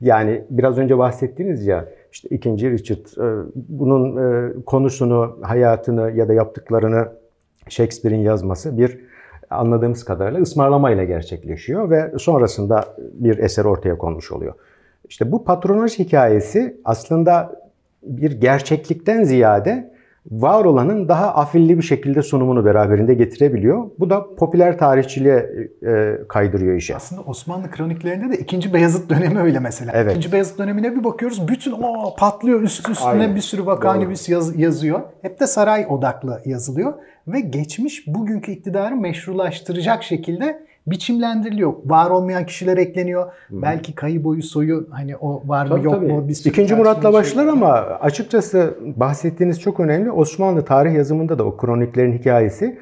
Yani 0.00 0.44
biraz 0.50 0.78
önce 0.78 0.98
bahsettiğiniz 0.98 1.66
ya 1.66 1.88
işte 2.12 2.28
ikinci 2.28 2.70
Richard 2.70 2.98
e, 2.98 3.44
bunun 3.54 4.16
e, 4.16 4.52
konusunu, 4.66 5.38
hayatını 5.42 6.10
ya 6.10 6.28
da 6.28 6.34
yaptıklarını 6.34 7.08
Shakespeare'in 7.68 8.20
yazması 8.20 8.78
bir 8.78 9.00
anladığımız 9.50 10.04
kadarıyla 10.04 10.40
ısmarlamayla 10.40 11.04
gerçekleşiyor 11.04 11.90
ve 11.90 12.18
sonrasında 12.18 12.84
bir 12.98 13.38
eser 13.38 13.64
ortaya 13.64 13.98
konmuş 13.98 14.32
oluyor. 14.32 14.54
İşte 15.08 15.32
bu 15.32 15.44
patronaj 15.44 15.98
hikayesi 15.98 16.80
aslında 16.84 17.60
bir 18.02 18.40
gerçeklikten 18.40 19.24
ziyade 19.24 19.93
var 20.30 20.64
olanın 20.64 21.08
daha 21.08 21.34
afilli 21.34 21.78
bir 21.78 21.82
şekilde 21.82 22.22
sunumunu 22.22 22.64
beraberinde 22.64 23.14
getirebiliyor. 23.14 23.90
Bu 23.98 24.10
da 24.10 24.34
popüler 24.34 24.78
tarihçiliğe 24.78 25.50
e, 25.86 26.18
kaydırıyor 26.28 26.76
işe. 26.76 26.96
Aslında 26.96 27.22
Osmanlı 27.22 27.70
kroniklerinde 27.70 28.32
de 28.32 28.38
2. 28.38 28.74
Beyazıt 28.74 29.10
dönemi 29.10 29.38
öyle 29.40 29.58
mesela. 29.58 29.92
Evet. 29.94 30.16
2. 30.16 30.32
Beyazıt 30.32 30.58
dönemine 30.58 30.96
bir 30.96 31.04
bakıyoruz 31.04 31.48
bütün 31.48 31.72
o 31.72 32.14
patlıyor 32.18 32.60
üst 32.60 32.88
üstüne 32.88 33.08
Aynen. 33.08 33.36
bir 33.36 33.40
sürü 33.40 33.66
vakanüvis 33.66 34.28
yaz, 34.28 34.58
yazıyor. 34.58 35.00
Hep 35.22 35.40
de 35.40 35.46
saray 35.46 35.86
odaklı 35.88 36.42
yazılıyor 36.44 36.94
ve 37.26 37.40
geçmiş 37.40 38.06
bugünkü 38.06 38.52
iktidarı 38.52 38.96
meşrulaştıracak 38.96 40.02
şekilde 40.02 40.64
biçimlendiriliyor. 40.86 41.72
Var 41.84 42.10
olmayan 42.10 42.46
kişiler 42.46 42.76
ekleniyor. 42.76 43.32
Belki 43.50 43.94
kayı 43.94 44.24
boyu 44.24 44.42
soyu 44.42 44.88
hani 44.90 45.16
o 45.16 45.42
var 45.46 45.64
mı 45.66 45.70
Tabii, 45.70 45.84
yok 45.84 45.94
tabii. 45.94 46.12
mu 46.12 46.28
bir 46.28 46.42
İkinci 46.44 46.74
Murat'la 46.74 46.92
tartışmalı 46.92 47.14
başlar 47.14 47.42
şey. 47.42 47.50
ama 47.50 47.72
açıkçası 48.00 48.74
bahsettiğiniz 48.96 49.60
çok 49.60 49.80
önemli. 49.80 50.10
Osmanlı 50.10 50.64
tarih 50.64 50.94
yazımında 50.94 51.38
da 51.38 51.44
o 51.44 51.56
kroniklerin 51.56 52.18
hikayesi 52.18 52.78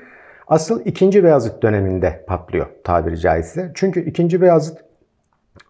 asıl 0.49 0.85
ikinci 0.85 1.25
Beyazıt 1.25 1.63
döneminde 1.63 2.25
patlıyor 2.29 2.67
tabiri 2.85 3.19
caizse. 3.21 3.71
Çünkü 3.75 4.05
ikinci 4.05 4.41
Beyazıt 4.43 4.79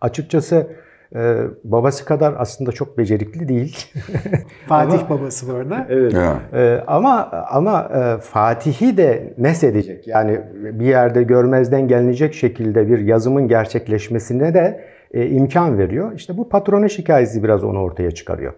açıkçası 0.01 0.67
e, 1.15 1.37
babası 1.65 2.05
kadar 2.05 2.35
aslında 2.39 2.73
çok 2.73 2.99
becerikli 2.99 3.49
değil. 3.49 3.87
Fatih 4.67 5.11
babası 5.11 5.49
bu 5.49 5.57
arada. 5.57 5.95
Ya. 6.19 6.41
Ee, 6.53 6.85
ama 6.87 7.31
ama 7.51 7.91
e, 7.95 8.21
Fatih'i 8.21 8.97
de 8.97 9.35
mesedecek. 9.37 10.09
Yani 10.09 10.41
bir 10.55 10.87
yerde 10.87 11.23
görmezden 11.23 11.89
gelinecek 11.89 12.35
şekilde 12.35 12.89
bir 12.89 12.99
yazımın 12.99 13.49
gerçekleşmesine 13.49 14.55
de 14.55 14.85
e, 15.13 15.29
imkan 15.29 15.79
veriyor. 15.79 16.13
İşte 16.17 16.37
bu 16.37 16.49
patronaj 16.49 16.99
hikayesi 16.99 17.43
biraz 17.43 17.65
onu 17.65 17.79
ortaya 17.79 18.11
çıkarıyor. 18.11 18.55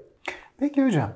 Peki 0.61 0.85
hocam, 0.85 1.11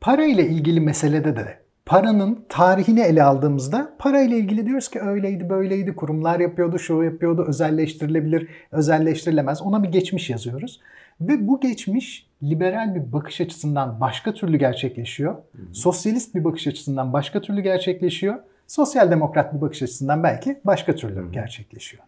para 0.00 0.24
ile 0.24 0.42
ilgili 0.46 0.80
meselede 0.80 1.36
de 1.36 1.63
paranın 1.86 2.44
tarihini 2.48 3.00
ele 3.00 3.22
aldığımızda 3.22 3.94
para 3.98 4.20
ile 4.20 4.38
ilgili 4.38 4.66
diyoruz 4.66 4.88
ki 4.88 5.00
öyleydi 5.00 5.50
böyleydi 5.50 5.96
kurumlar 5.96 6.40
yapıyordu 6.40 6.78
şu 6.78 7.02
yapıyordu 7.02 7.44
özelleştirilebilir 7.48 8.48
özelleştirilemez 8.72 9.62
ona 9.62 9.82
bir 9.82 9.88
geçmiş 9.88 10.30
yazıyoruz. 10.30 10.80
Ve 11.20 11.48
bu 11.48 11.60
geçmiş 11.60 12.26
liberal 12.42 12.94
bir 12.94 13.12
bakış 13.12 13.40
açısından 13.40 14.00
başka 14.00 14.34
türlü 14.34 14.56
gerçekleşiyor. 14.56 15.36
Sosyalist 15.72 16.34
bir 16.34 16.44
bakış 16.44 16.66
açısından 16.66 17.12
başka 17.12 17.40
türlü 17.40 17.60
gerçekleşiyor. 17.60 18.34
Sosyal 18.66 19.10
demokrat 19.10 19.54
bir 19.54 19.60
bakış 19.60 19.82
açısından 19.82 20.22
belki 20.22 20.60
başka 20.64 20.94
türlü 20.94 21.32
gerçekleşiyor. 21.32 22.02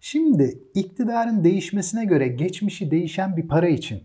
Şimdi 0.00 0.58
iktidarın 0.74 1.44
değişmesine 1.44 2.04
göre 2.04 2.28
geçmişi 2.28 2.90
değişen 2.90 3.36
bir 3.36 3.48
para 3.48 3.68
için 3.68 4.02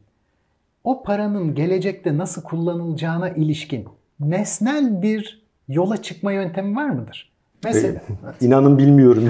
o 0.83 1.03
paranın 1.03 1.55
gelecekte 1.55 2.17
nasıl 2.17 2.41
kullanılacağına 2.41 3.29
ilişkin 3.29 3.85
nesnel 4.19 5.01
bir 5.01 5.43
yola 5.67 6.01
çıkma 6.01 6.31
yöntemi 6.31 6.75
var 6.75 6.89
mıdır? 6.89 7.31
Mesela 7.63 8.01
İnanın 8.41 8.77
bilmiyorum. 8.77 9.29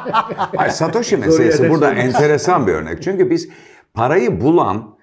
Ay, 0.56 0.70
Satoshi 0.70 1.16
meselesi 1.16 1.70
burada 1.70 1.92
enteresan 1.92 2.66
bir 2.66 2.72
örnek. 2.72 3.02
Çünkü 3.02 3.30
biz 3.30 3.48
parayı 3.94 4.40
bulan 4.40 4.96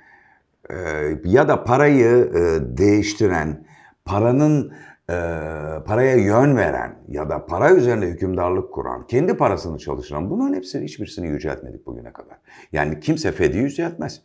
e, 0.69 0.75
ya 1.23 1.47
da 1.47 1.63
parayı 1.63 2.31
e, 2.35 2.77
değiştiren, 2.77 3.65
paranın 4.05 4.73
e, 5.09 5.13
paraya 5.85 6.15
yön 6.15 6.57
veren 6.57 6.95
ya 7.07 7.29
da 7.29 7.45
para 7.45 7.71
üzerinde 7.71 8.07
hükümdarlık 8.07 8.73
kuran, 8.73 9.07
kendi 9.07 9.37
parasını 9.37 9.77
çalıştıran 9.77 10.29
bunların 10.29 10.53
hepsini 10.53 10.83
hiçbirisini 10.83 11.27
yüceltmedik 11.27 11.85
bugüne 11.85 12.13
kadar. 12.13 12.37
Yani 12.71 12.99
kimse 12.99 13.31
Fed'i 13.31 13.57
yüceltmez. 13.57 14.21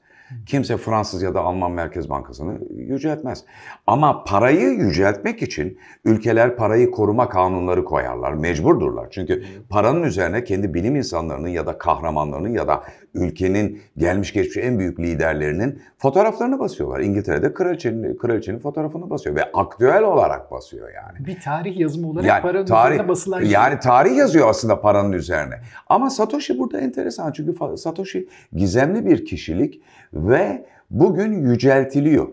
Kimse 0.46 0.76
Fransız 0.76 1.22
ya 1.22 1.34
da 1.34 1.40
Alman 1.40 1.72
Merkez 1.72 2.10
Bankası'nı 2.10 2.58
yüceltmez. 2.76 3.44
Ama 3.86 4.24
parayı 4.24 4.68
yüceltmek 4.70 5.42
için 5.42 5.78
ülkeler 6.04 6.56
parayı 6.56 6.90
koruma 6.90 7.28
kanunları 7.28 7.84
koyarlar. 7.84 8.32
Mecburdurlar. 8.32 9.08
Çünkü 9.10 9.44
paranın 9.70 10.02
üzerine 10.02 10.44
kendi 10.44 10.74
bilim 10.74 10.96
insanlarının 10.96 11.48
ya 11.48 11.66
da 11.66 11.78
kahramanlarının 11.78 12.52
ya 12.52 12.68
da 12.68 12.82
ülkenin 13.14 13.80
gelmiş 13.96 14.32
geçmiş 14.32 14.56
en 14.56 14.78
büyük 14.78 15.00
liderlerinin 15.00 15.82
fotoğraflarını 15.98 16.58
basıyorlar. 16.58 17.00
İngiltere'de 17.00 17.54
kraliçenin, 17.54 18.16
kraliçenin 18.16 18.58
fotoğrafını 18.58 19.10
basıyor 19.10 19.36
ve 19.36 19.52
aktüel 19.52 20.02
olarak 20.02 20.50
basıyor 20.50 20.88
yani. 20.94 21.26
bir 21.26 21.40
tarih 21.40 21.78
yazımı 21.78 22.08
olarak 22.10 22.26
Yani 22.28 22.42
paranın 22.42 22.66
tarih, 22.66 22.94
üzerine 22.94 23.08
basılan 23.08 23.40
şey. 23.40 23.50
yani 23.50 23.78
tarih 23.78 24.16
yazıyor 24.16 24.48
aslında 24.48 24.80
paranın 24.80 25.12
üzerine. 25.12 25.54
Ama 25.86 26.10
Satoshi 26.10 26.58
burada 26.58 26.80
enteresan 26.80 27.32
çünkü 27.32 27.76
Satoshi 27.76 28.28
gizemli 28.52 29.06
bir 29.06 29.24
kişilik 29.24 29.82
ve 30.14 30.66
bugün 30.90 31.32
yüceltiliyor. 31.32 32.28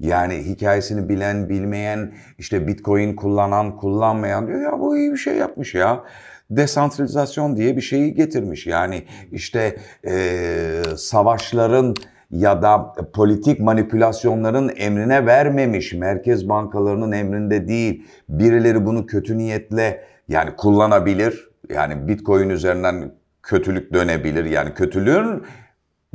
Yani 0.00 0.34
hikayesini 0.34 1.08
bilen, 1.08 1.48
bilmeyen, 1.48 2.12
işte 2.38 2.66
Bitcoin 2.66 3.16
kullanan, 3.16 3.76
kullanmayan 3.76 4.46
diyor 4.46 4.60
ya 4.60 4.80
bu 4.80 4.96
iyi 4.96 5.12
bir 5.12 5.16
şey 5.16 5.36
yapmış 5.36 5.74
ya. 5.74 6.04
Desantralizasyon 6.50 7.56
diye 7.56 7.76
bir 7.76 7.82
şeyi 7.82 8.14
getirmiş. 8.14 8.66
Yani 8.66 9.02
işte 9.32 9.76
eee, 10.04 10.82
savaşların 10.96 11.94
ya 12.30 12.62
da 12.62 12.92
politik 13.12 13.60
manipülasyonların 13.60 14.72
emrine 14.76 15.26
vermemiş. 15.26 15.92
Merkez 15.92 16.48
bankalarının 16.48 17.12
emrinde 17.12 17.68
değil. 17.68 18.06
Birileri 18.28 18.86
bunu 18.86 19.06
kötü 19.06 19.38
niyetle 19.38 20.04
yani 20.28 20.56
kullanabilir. 20.56 21.50
Yani 21.70 22.08
Bitcoin 22.08 22.50
üzerinden 22.50 23.12
kötülük 23.42 23.92
dönebilir. 23.92 24.44
Yani 24.44 24.74
kötülüğün 24.74 25.42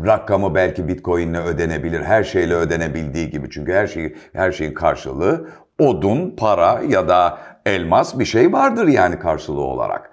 rakamı 0.06 0.56
belki 0.56 0.88
Bitcoin'le 0.88 1.34
ödenebilir. 1.38 2.02
Her 2.02 2.24
şeyle 2.24 2.54
ödenebildiği 2.56 3.30
gibi. 3.30 3.50
Çünkü 3.50 3.74
her 3.74 3.88
şey 3.88 4.16
her 4.34 4.52
şeyin 4.52 4.74
karşılığı 4.74 5.48
odun, 5.80 6.36
para 6.38 6.82
ya 6.88 7.08
da 7.08 7.38
elmas 7.66 8.20
bir 8.20 8.26
şey 8.26 8.54
vardır 8.54 8.88
yani 8.88 9.20
karşılığı 9.20 9.62
olarak. 9.62 10.12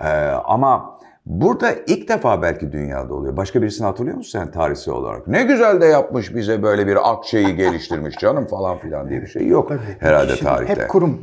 Ee, 0.00 0.08
ama 0.44 0.98
burada 1.26 1.72
ilk 1.86 2.08
defa 2.08 2.42
belki 2.42 2.72
dünyada 2.72 3.14
oluyor. 3.14 3.36
Başka 3.36 3.62
birisini 3.62 3.86
hatırlıyor 3.86 4.16
musun 4.16 4.38
sen 4.38 4.50
tarihsel 4.50 4.94
olarak? 4.94 5.28
Ne 5.28 5.42
güzel 5.42 5.80
de 5.80 5.86
yapmış 5.86 6.34
bize 6.34 6.62
böyle 6.62 6.86
bir 6.86 7.10
akçeyi 7.12 7.56
geliştirmiş 7.56 8.16
canım 8.16 8.46
falan 8.46 8.78
filan 8.78 9.08
diye 9.08 9.22
bir 9.22 9.26
şey 9.26 9.46
yok 9.46 9.68
Tabii. 9.68 9.80
herhalde 10.00 10.36
tarihte. 10.36 10.82
Hep 10.82 10.88
kurum. 10.88 11.22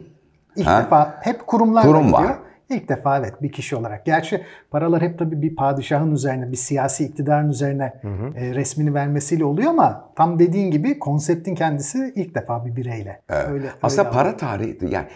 İlk 0.56 0.68
Ha? 0.68 0.84
defa 0.84 1.16
hep 1.22 1.48
kurumlarla 1.48 1.88
Kurum 1.88 2.08
gidiyor. 2.08 2.36
İlk 2.76 2.90
defa 2.90 3.20
evet 3.20 3.42
bir 3.42 3.52
kişi 3.52 3.76
olarak. 3.76 4.06
Gerçi 4.06 4.42
paralar 4.72 5.02
hep 5.02 5.20
tabii 5.20 5.42
bir 5.42 5.56
padişahın 5.56 6.12
üzerine, 6.12 6.52
bir 6.52 6.58
siyasi 6.58 7.06
iktidarın 7.06 7.50
üzerine 7.50 7.94
e, 8.36 8.56
resmini 8.56 8.94
vermesiyle 8.94 9.46
oluyor 9.46 9.70
ama 9.70 10.10
tam 10.16 10.40
dediğin 10.40 10.72
gibi 10.72 11.00
konseptin 11.00 11.56
kendisi 11.56 12.14
ilk 12.16 12.36
defa 12.36 12.66
bir 12.66 12.76
bireyle. 12.76 13.22
Öyle, 13.30 13.68
Aslında 13.84 14.08
öyle 14.08 14.18
para 14.18 14.38
tarihi 14.38 14.78
yani 14.90 15.08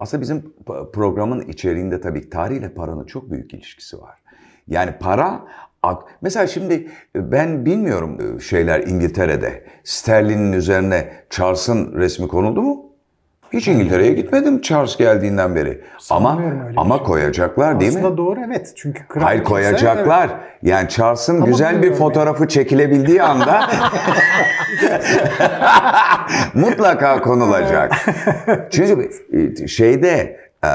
aslında 0.00 0.20
bizim 0.20 0.54
programın 0.92 1.40
içeriğinde 1.40 2.00
tabii 2.00 2.30
tarihle 2.30 2.74
paranın 2.74 3.06
çok 3.06 3.30
büyük 3.30 3.54
ilişkisi 3.54 4.00
var. 4.00 4.18
Yani 4.68 4.90
para 5.00 5.40
mesela 6.22 6.46
şimdi 6.46 6.88
ben 7.14 7.66
bilmiyorum 7.66 8.40
şeyler 8.40 8.80
İngiltere'de 8.80 9.64
sterlinin 9.84 10.52
üzerine 10.52 11.12
Charles'ın 11.30 11.94
resmi 11.94 12.28
konuldu 12.28 12.62
mu? 12.62 12.93
Hiç 13.54 13.68
İngiltere'ye 13.68 14.12
gitmedim 14.12 14.60
Charles 14.60 14.96
geldiğinden 14.96 15.54
beri. 15.54 15.80
Ama 16.10 16.40
ama 16.76 16.96
şey. 16.96 17.06
koyacaklar 17.06 17.80
değil 17.80 17.92
mi? 17.92 17.98
Aslında 17.98 18.16
doğru 18.16 18.40
evet. 18.46 18.72
Çünkü 18.76 19.08
kral 19.08 19.22
Hayır 19.22 19.44
koyacaklar. 19.44 20.30
Yani 20.62 20.88
Charles'ın 20.88 21.36
Ama 21.36 21.46
güzel 21.46 21.82
bir 21.82 21.94
fotoğrafı 21.94 22.48
çekilebildiği 22.48 23.22
anda 23.22 23.60
mutlaka 26.54 27.20
konulacak. 27.22 27.92
Çünkü 28.70 29.10
e, 29.32 29.66
şeyde 29.66 30.36
e, 30.64 30.68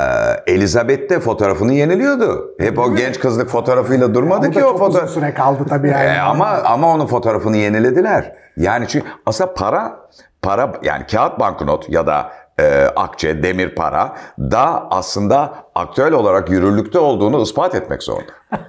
Elizabeth 0.54 1.10
de 1.10 1.20
fotoğrafını 1.20 1.74
yeniliyordu. 1.74 2.56
Hep 2.60 2.80
o 2.80 2.96
genç 2.96 3.20
kızlık 3.20 3.50
fotoğrafıyla 3.50 4.14
durmadı 4.14 4.52
ki 4.52 4.66
o 4.66 4.78
fotoğraf. 4.78 5.10
süre 5.10 5.34
kaldı 5.34 5.66
tabii 5.70 5.90
yani. 5.90 6.06
E, 6.06 6.20
ama 6.20 6.48
ama 6.48 6.94
onun 6.94 7.08
fotoğrafını 7.08 7.58
yenilediler. 7.58 8.36
Yani 8.58 8.88
çünkü 8.88 9.08
aslında 9.26 9.54
para 9.54 10.00
para 10.42 10.74
yani 10.84 11.06
kağıt 11.12 11.40
banknot 11.40 11.90
ya 11.90 12.08
da 12.08 12.32
e, 12.60 12.86
akçe, 12.96 13.44
demir 13.44 13.76
para 13.76 14.16
da 14.40 14.88
aslında 14.92 15.54
aktüel 15.76 16.14
olarak 16.14 16.50
yürürlükte 16.50 17.00
olduğunu 17.00 17.42
ispat 17.42 17.76
etmek 17.76 18.04
zorunda. 18.04 18.32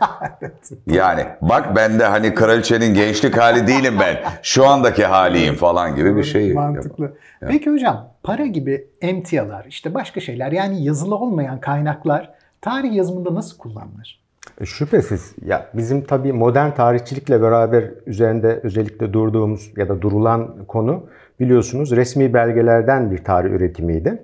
Yani 0.87 1.27
bak 1.41 1.77
ben 1.77 1.99
de 1.99 2.05
hani 2.05 2.35
kraliçenin 2.35 2.95
gençlik 2.95 3.37
hali 3.39 3.67
değilim 3.67 3.95
ben. 4.01 4.17
Şu 4.43 4.67
andaki 4.67 5.05
haliyim 5.05 5.55
falan 5.55 5.97
gibi 5.97 6.17
bir 6.17 6.25
şey. 6.25 6.53
Mantıklı. 6.53 7.17
Peki 7.41 7.71
hocam 7.71 8.09
para 8.23 8.47
gibi 8.47 8.87
emtialar 9.01 9.65
işte 9.65 9.95
başka 9.95 10.21
şeyler 10.21 10.53
yani 10.53 10.85
yazılı 10.85 11.15
olmayan 11.15 11.61
kaynaklar 11.61 12.31
tarih 12.61 12.95
yazımında 12.95 13.35
nasıl 13.35 13.59
kullanılır? 13.59 14.21
E, 14.61 14.65
Şüphesiz. 14.65 15.35
Ya 15.45 15.67
bizim 15.75 16.05
tabii 16.05 16.33
modern 16.33 16.71
tarihçilikle 16.71 17.43
beraber 17.43 17.85
üzerinde 18.07 18.61
özellikle 18.63 19.13
durduğumuz 19.13 19.73
ya 19.77 19.89
da 19.89 20.03
durulan 20.03 20.65
konu 20.69 21.07
biliyorsunuz 21.41 21.97
resmi 21.97 22.35
belgelerden 22.35 23.11
bir 23.11 23.25
tarih 23.25 23.51
üretimiydi. 23.51 24.23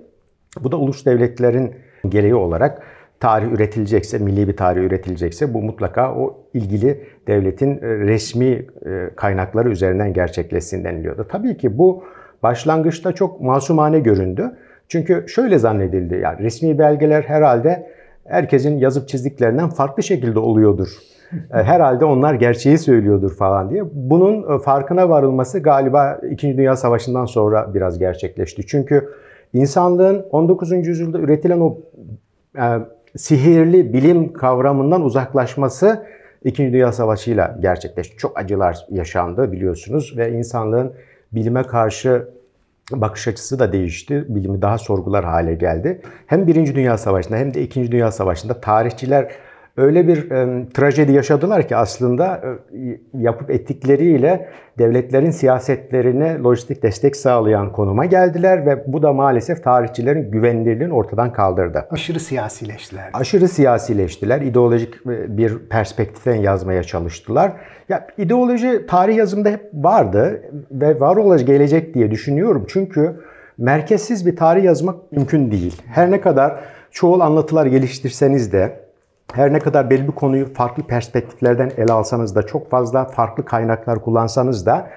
Bu 0.63 0.71
da 0.71 0.77
ulus 0.77 1.05
devletlerin 1.05 1.75
gereği 2.09 2.35
olarak 2.35 2.81
tarih 3.19 3.51
üretilecekse, 3.51 4.17
milli 4.17 4.47
bir 4.47 4.57
tarih 4.57 4.81
üretilecekse 4.81 5.53
bu 5.53 5.61
mutlaka 5.61 6.15
o 6.15 6.43
ilgili 6.53 7.03
devletin 7.27 7.77
e, 7.77 7.81
resmi 7.81 8.45
e, 8.45 8.65
kaynakları 9.15 9.69
üzerinden 9.69 10.13
gerçekleşsin 10.13 10.83
deniliyordu. 10.83 11.27
Tabii 11.29 11.57
ki 11.57 11.77
bu 11.77 12.03
başlangıçta 12.43 13.11
çok 13.11 13.41
masumane 13.41 13.99
göründü. 13.99 14.51
Çünkü 14.89 15.25
şöyle 15.27 15.57
zannedildi, 15.57 16.19
yani 16.23 16.43
resmi 16.43 16.79
belgeler 16.79 17.21
herhalde 17.21 17.91
herkesin 18.27 18.77
yazıp 18.77 19.07
çizdiklerinden 19.07 19.69
farklı 19.69 20.03
şekilde 20.03 20.39
oluyordur. 20.39 20.87
E, 21.53 21.63
herhalde 21.63 22.05
onlar 22.05 22.33
gerçeği 22.33 22.77
söylüyordur 22.77 23.35
falan 23.35 23.69
diye. 23.69 23.83
Bunun 23.93 24.57
farkına 24.57 25.09
varılması 25.09 25.59
galiba 25.59 26.19
2. 26.31 26.57
Dünya 26.57 26.75
Savaşı'ndan 26.75 27.25
sonra 27.25 27.73
biraz 27.73 27.99
gerçekleşti. 27.99 28.67
Çünkü 28.67 29.09
insanlığın 29.53 30.25
19. 30.31 30.71
yüzyılda 30.71 31.19
üretilen 31.19 31.59
o 31.59 31.77
sihirli 33.17 33.93
bilim 33.93 34.33
kavramından 34.33 35.01
uzaklaşması 35.01 36.03
İkinci 36.43 36.73
Dünya 36.73 36.91
Savaşı 36.91 37.31
ile 37.31 37.51
gerçekleşti. 37.59 38.17
Çok 38.17 38.39
acılar 38.39 38.85
yaşandı 38.89 39.51
biliyorsunuz 39.51 40.13
ve 40.17 40.31
insanlığın 40.31 40.93
bilime 41.31 41.63
karşı 41.63 42.27
bakış 42.91 43.27
açısı 43.27 43.59
da 43.59 43.73
değişti. 43.73 44.25
Bilimi 44.29 44.61
daha 44.61 44.77
sorgular 44.77 45.25
hale 45.25 45.53
geldi. 45.53 46.01
Hem 46.27 46.47
Birinci 46.47 46.75
Dünya 46.75 46.97
Savaşı'nda 46.97 47.37
hem 47.37 47.53
de 47.53 47.61
İkinci 47.61 47.91
Dünya 47.91 48.11
Savaşı'nda 48.11 48.61
tarihçiler 48.61 49.31
öyle 49.77 50.07
bir 50.07 50.31
e, 50.31 50.69
trajedi 50.69 51.11
yaşadılar 51.11 51.67
ki 51.67 51.75
aslında 51.75 52.41
e, 52.73 52.99
yapıp 53.13 53.49
ettikleriyle 53.51 54.49
devletlerin 54.77 55.31
siyasetlerine 55.31 56.39
lojistik 56.39 56.83
destek 56.83 57.15
sağlayan 57.15 57.71
konuma 57.71 58.05
geldiler 58.05 58.65
ve 58.65 58.93
bu 58.93 59.03
da 59.03 59.13
maalesef 59.13 59.63
tarihçilerin 59.63 60.31
güvenilirliğini 60.31 60.93
ortadan 60.93 61.33
kaldırdı. 61.33 61.87
Aşırı 61.91 62.19
siyasileştiler. 62.19 63.09
Aşırı 63.13 63.47
siyasileştiler. 63.47 64.41
İdeolojik 64.41 65.05
bir 65.05 65.57
perspektiften 65.69 66.35
yazmaya 66.35 66.83
çalıştılar. 66.83 67.51
Ya 67.89 68.07
ideoloji 68.17 68.85
tarih 68.87 69.15
yazımında 69.17 69.49
hep 69.49 69.69
vardı 69.73 70.41
ve 70.71 70.99
var 70.99 71.17
olacak 71.17 71.47
gelecek 71.47 71.93
diye 71.93 72.11
düşünüyorum. 72.11 72.65
Çünkü 72.67 73.15
merkezsiz 73.57 74.25
bir 74.25 74.35
tarih 74.35 74.63
yazmak 74.63 75.11
mümkün 75.11 75.51
değil. 75.51 75.81
Her 75.85 76.11
ne 76.11 76.21
kadar 76.21 76.59
çoğul 76.91 77.19
anlatılar 77.19 77.65
geliştirseniz 77.65 78.51
de 78.51 78.86
her 79.33 79.53
ne 79.53 79.59
kadar 79.59 79.89
belli 79.89 80.07
bir 80.07 80.11
konuyu 80.11 80.53
farklı 80.53 80.83
perspektiflerden 80.83 81.71
ele 81.77 81.93
alsanız 81.93 82.35
da 82.35 82.43
çok 82.43 82.69
fazla 82.69 83.05
farklı 83.05 83.45
kaynaklar 83.45 84.01
kullansanız 84.01 84.65
da 84.65 84.89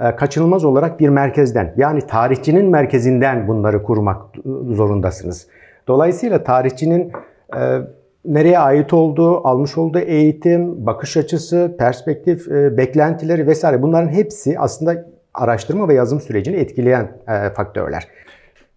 e, 0.00 0.16
kaçınılmaz 0.16 0.64
olarak 0.64 1.00
bir 1.00 1.08
merkezden 1.08 1.74
yani 1.76 2.00
tarihçinin 2.06 2.70
merkezinden 2.70 3.48
bunları 3.48 3.82
kurmak 3.82 4.22
zorundasınız. 4.70 5.46
Dolayısıyla 5.88 6.44
tarihçinin 6.44 7.12
e, 7.56 7.78
nereye 8.24 8.58
ait 8.58 8.92
olduğu, 8.92 9.46
almış 9.46 9.78
olduğu 9.78 9.98
eğitim, 9.98 10.86
bakış 10.86 11.16
açısı, 11.16 11.76
perspektif, 11.78 12.48
e, 12.48 12.76
beklentileri 12.76 13.46
vesaire 13.46 13.82
bunların 13.82 14.08
hepsi 14.08 14.58
aslında 14.58 15.06
araştırma 15.34 15.88
ve 15.88 15.94
yazım 15.94 16.20
sürecini 16.20 16.56
etkileyen 16.56 17.12
faktörler. 17.54 18.08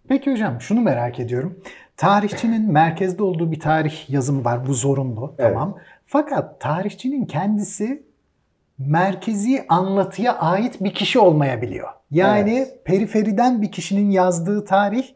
Peki 0.08 0.32
hocam 0.32 0.60
şunu 0.60 0.80
merak 0.80 1.20
ediyorum. 1.20 1.60
Tarihçinin 1.96 2.72
merkezde 2.72 3.22
olduğu 3.22 3.52
bir 3.52 3.60
tarih 3.60 4.10
yazımı 4.10 4.44
var. 4.44 4.66
Bu 4.66 4.74
zorunlu. 4.74 5.34
Evet. 5.38 5.52
Tamam. 5.52 5.78
Fakat 6.06 6.60
tarihçinin 6.60 7.24
kendisi 7.24 8.02
merkezi 8.78 9.64
anlatıya 9.68 10.38
ait 10.38 10.84
bir 10.84 10.94
kişi 10.94 11.18
olmayabiliyor. 11.18 11.88
Yani 12.10 12.54
evet. 12.56 12.84
periferiden 12.84 13.62
bir 13.62 13.72
kişinin 13.72 14.10
yazdığı 14.10 14.64
tarih 14.64 15.06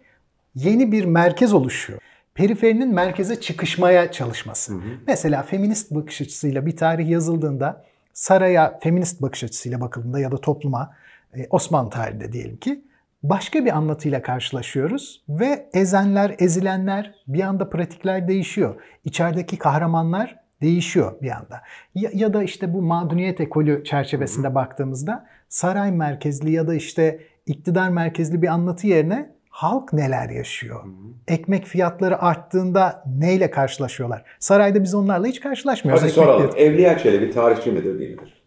yeni 0.54 0.92
bir 0.92 1.04
merkez 1.04 1.52
oluşuyor. 1.52 2.00
Periferinin 2.35 2.94
merkeze 2.94 3.40
çıkışmaya 3.40 4.12
çalışması. 4.12 4.72
Hı 4.72 4.76
hı. 4.76 4.90
Mesela 5.07 5.42
feminist 5.42 5.90
bakış 5.90 6.20
açısıyla 6.20 6.66
bir 6.66 6.76
tarih 6.76 7.09
yazıldığında 7.09 7.85
saraya 8.12 8.79
feminist 8.83 9.22
bakış 9.22 9.44
açısıyla 9.44 9.81
bakıldığında 9.81 10.20
ya 10.20 10.33
da 10.33 10.37
topluma 10.37 10.94
e, 11.35 11.46
Osmanlı 11.50 11.90
tarihinde 11.90 12.33
diyelim 12.33 12.57
ki 12.57 12.85
başka 13.22 13.64
bir 13.64 13.76
anlatıyla 13.76 14.22
karşılaşıyoruz 14.22 15.24
ve 15.28 15.66
ezenler, 15.74 16.35
ezilenler 16.38 17.14
bir 17.26 17.42
anda 17.42 17.70
pratikler 17.70 18.28
değişiyor. 18.28 18.74
İçerideki 19.04 19.59
kahramanlar 19.59 20.37
değişiyor 20.62 21.12
bir 21.22 21.30
anda. 21.30 21.61
Ya, 21.94 22.11
ya 22.14 22.35
da 22.35 22.42
işte 22.42 22.74
bu 22.74 22.83
mağduniyet 22.83 23.40
ekolü 23.40 23.85
çerçevesinde 23.85 24.46
Hı-hı. 24.46 24.54
baktığımızda 24.54 25.26
saray 25.48 25.92
merkezli 25.92 26.52
ya 26.52 26.66
da 26.66 26.74
işte 26.74 27.20
iktidar 27.46 27.88
merkezli 27.88 28.42
bir 28.42 28.48
anlatı 28.48 28.87
yerine 28.87 29.30
halk 29.50 29.92
neler 29.92 30.30
yaşıyor? 30.30 30.85
Hı-hı. 30.85 30.92
Ekmek 31.28 31.66
fiyatları 31.66 32.22
arttığında 32.22 33.04
neyle 33.18 33.50
karşılaşıyorlar? 33.50 34.24
Sarayda 34.38 34.83
biz 34.83 34.94
onlarla 34.94 35.26
hiç 35.26 35.40
karşılaşmıyoruz. 35.40 36.02
Hadi 36.02 36.12
soralım. 36.12 36.40
Fiyatı. 36.40 36.59
Evliya 36.59 36.98
Çelebi 36.98 37.30
tarihçi 37.30 37.72
midir 37.72 37.98
değil 37.98 38.11
midir? 38.11 38.42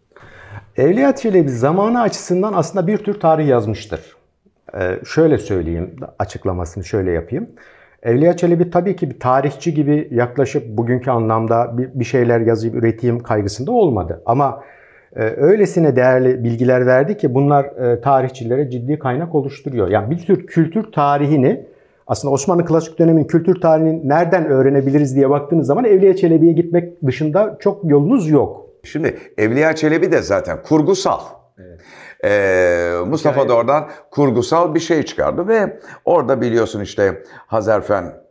Evliya 0.78 1.16
Çelebi 1.16 1.50
zamanı 1.50 2.02
açısından 2.02 2.54
aslında 2.54 2.88
bir 2.88 2.98
tür 2.98 3.20
tarih 3.20 3.48
yazmıştır. 3.48 4.23
Ee, 4.78 5.00
şöyle 5.06 5.38
söyleyeyim, 5.38 5.96
açıklamasını 6.20 6.84
şöyle 6.84 7.12
yapayım. 7.12 7.48
Evliya 8.04 8.38
Çelebi 8.38 8.70
tabii 8.72 8.96
ki 8.96 9.10
bir 9.10 9.20
tarihçi 9.20 9.74
gibi 9.74 10.08
yaklaşıp 10.12 10.78
bugünkü 10.78 11.12
anlamda 11.12 11.78
bir 11.78 12.06
şeyler 12.06 12.40
yazıp 12.40 12.76
üreteyim 12.76 13.20
kaygısında 13.20 13.72
olmadı. 13.72 14.22
Ama 14.26 14.64
e, 15.16 15.24
öylesine 15.24 15.96
değerli 15.96 16.44
bilgiler 16.44 16.86
verdi 16.86 17.18
ki 17.18 17.34
bunlar 17.34 17.66
e, 17.66 18.02
tarihçilere 18.02 18.70
ciddi 18.70 19.00
kaynak 19.00 19.36
oluşturuyor. 19.36 19.88
Yani 19.88 20.12
bir 20.12 20.18
tür 20.18 20.48
kültür 20.48 20.92
tarihini 20.92 21.66
aslında 22.08 22.34
Osmanlı 22.34 22.66
klasik 22.66 23.00
dönemin 23.00 23.24
kültür 23.24 23.62
tarihini 23.62 24.10
nereden 24.10 24.46
öğrenebiliriz 24.46 25.16
diye 25.16 25.30
baktığınız 25.30 25.68
zaman 25.68 25.86
Evliya 25.86 26.16
Çelebi'ye 26.16 26.54
gitmek 26.54 27.06
dışında 27.06 27.58
çok 27.60 27.84
yolunuz 27.84 28.30
yok. 28.30 28.70
Şimdi 28.84 29.18
Evliya 29.38 29.76
Çelebi 29.76 30.12
de 30.12 30.22
zaten 30.22 30.58
kurgusal. 30.64 31.20
Evet. 31.58 31.82
Ee, 32.24 32.94
Mustafa 33.08 33.50
da 33.50 33.54
oradan 33.56 33.90
kurgusal 34.12 34.76
bir 34.76 34.80
şey 34.80 35.04
çıkardı 35.04 35.48
ve 35.48 35.80
orada 36.06 36.42
biliyorsun 36.42 36.82
işte 36.82 37.24
Hazerfen 37.48 38.23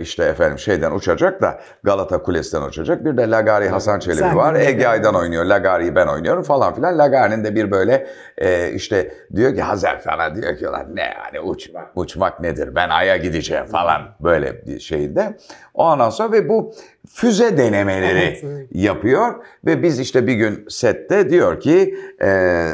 işte 0.00 0.24
efendim 0.24 0.58
şeyden 0.58 0.92
uçacak 0.92 1.42
da 1.42 1.60
Galata 1.82 2.22
Kulesi'den 2.22 2.62
uçacak. 2.62 3.04
Bir 3.04 3.16
de 3.16 3.30
Lagari 3.30 3.68
Hasan 3.68 3.98
Çelebi 3.98 4.18
Sen 4.18 4.36
var. 4.36 4.54
Ege 4.54 4.88
Aydan 4.88 5.14
oynuyor. 5.14 5.44
Lagari'yi 5.44 5.94
ben 5.94 6.06
oynuyorum 6.06 6.42
falan 6.42 6.74
filan. 6.74 6.98
Lagari'nin 6.98 7.44
de 7.44 7.54
bir 7.54 7.70
böyle 7.70 8.06
e, 8.38 8.72
işte 8.72 9.14
diyor 9.36 9.54
ki 9.54 9.62
Hazerfen'e 9.62 10.34
diyor 10.34 10.56
ki 10.56 10.66
ne 10.94 11.02
yani 11.02 11.40
uçmak 11.40 11.88
uçmak 11.94 12.40
nedir 12.40 12.74
ben 12.74 12.88
Ay'a 12.88 13.16
gideceğim 13.16 13.66
falan 13.66 14.02
böyle 14.20 14.66
bir 14.66 14.80
şeyde. 14.80 15.36
Ondan 15.74 16.10
sonra 16.10 16.32
ve 16.32 16.48
bu 16.48 16.74
füze 17.08 17.58
denemeleri 17.58 18.18
evet, 18.18 18.44
evet. 18.44 18.68
yapıyor 18.72 19.44
ve 19.66 19.82
biz 19.82 20.00
işte 20.00 20.26
bir 20.26 20.34
gün 20.34 20.66
sette 20.68 21.30
diyor 21.30 21.60
ki 21.60 21.98
e, 22.22 22.68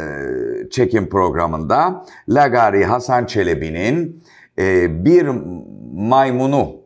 çekim 0.70 1.08
programında 1.08 2.04
Lagari 2.28 2.84
Hasan 2.84 3.24
Çelebi'nin 3.24 4.24
e, 4.58 5.04
bir 5.04 5.28
maymunu 5.94 6.76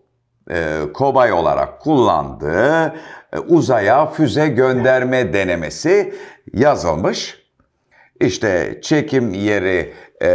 e, 0.51 0.79
kobay 0.95 1.33
olarak 1.33 1.81
kullandığı 1.81 2.95
e, 3.33 3.39
uzaya 3.39 4.07
füze 4.07 4.49
gönderme 4.49 5.33
denemesi 5.33 6.15
yazılmış. 6.55 7.49
İşte 8.21 8.79
çekim 8.83 9.35
yeri 9.35 9.93
e, 10.23 10.29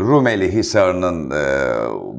Rumeli 0.00 0.52
Hisarı'nın 0.52 1.30
e, 1.30 1.44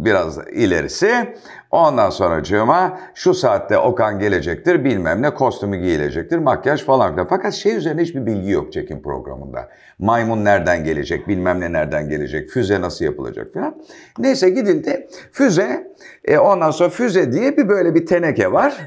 biraz 0.05 0.37
ilerisi. 0.37 1.35
Ondan 1.71 2.09
sonra 2.09 2.43
cığıma 2.43 2.99
şu 3.15 3.33
saatte 3.33 3.77
Okan 3.77 4.19
gelecektir 4.19 4.85
bilmem 4.85 5.21
ne 5.21 5.33
kostümü 5.33 5.77
giyilecektir 5.77 6.37
makyaj 6.37 6.83
falan 6.83 7.11
filan. 7.11 7.27
Fakat 7.27 7.53
şey 7.53 7.75
üzerine 7.75 8.01
hiçbir 8.01 8.25
bilgi 8.25 8.49
yok 8.49 8.73
çekim 8.73 9.01
programında. 9.01 9.69
Maymun 9.99 10.45
nereden 10.45 10.83
gelecek 10.83 11.27
bilmem 11.27 11.59
ne 11.59 11.73
nereden 11.73 12.09
gelecek 12.09 12.49
füze 12.49 12.81
nasıl 12.81 13.05
yapılacak 13.05 13.53
falan. 13.53 13.75
Neyse 14.19 14.49
gidildi 14.49 15.07
füze 15.31 15.93
e, 16.25 16.37
ondan 16.37 16.71
sonra 16.71 16.89
füze 16.89 17.31
diye 17.31 17.57
bir 17.57 17.69
böyle 17.69 17.95
bir 17.95 18.05
teneke 18.05 18.51
var. 18.51 18.77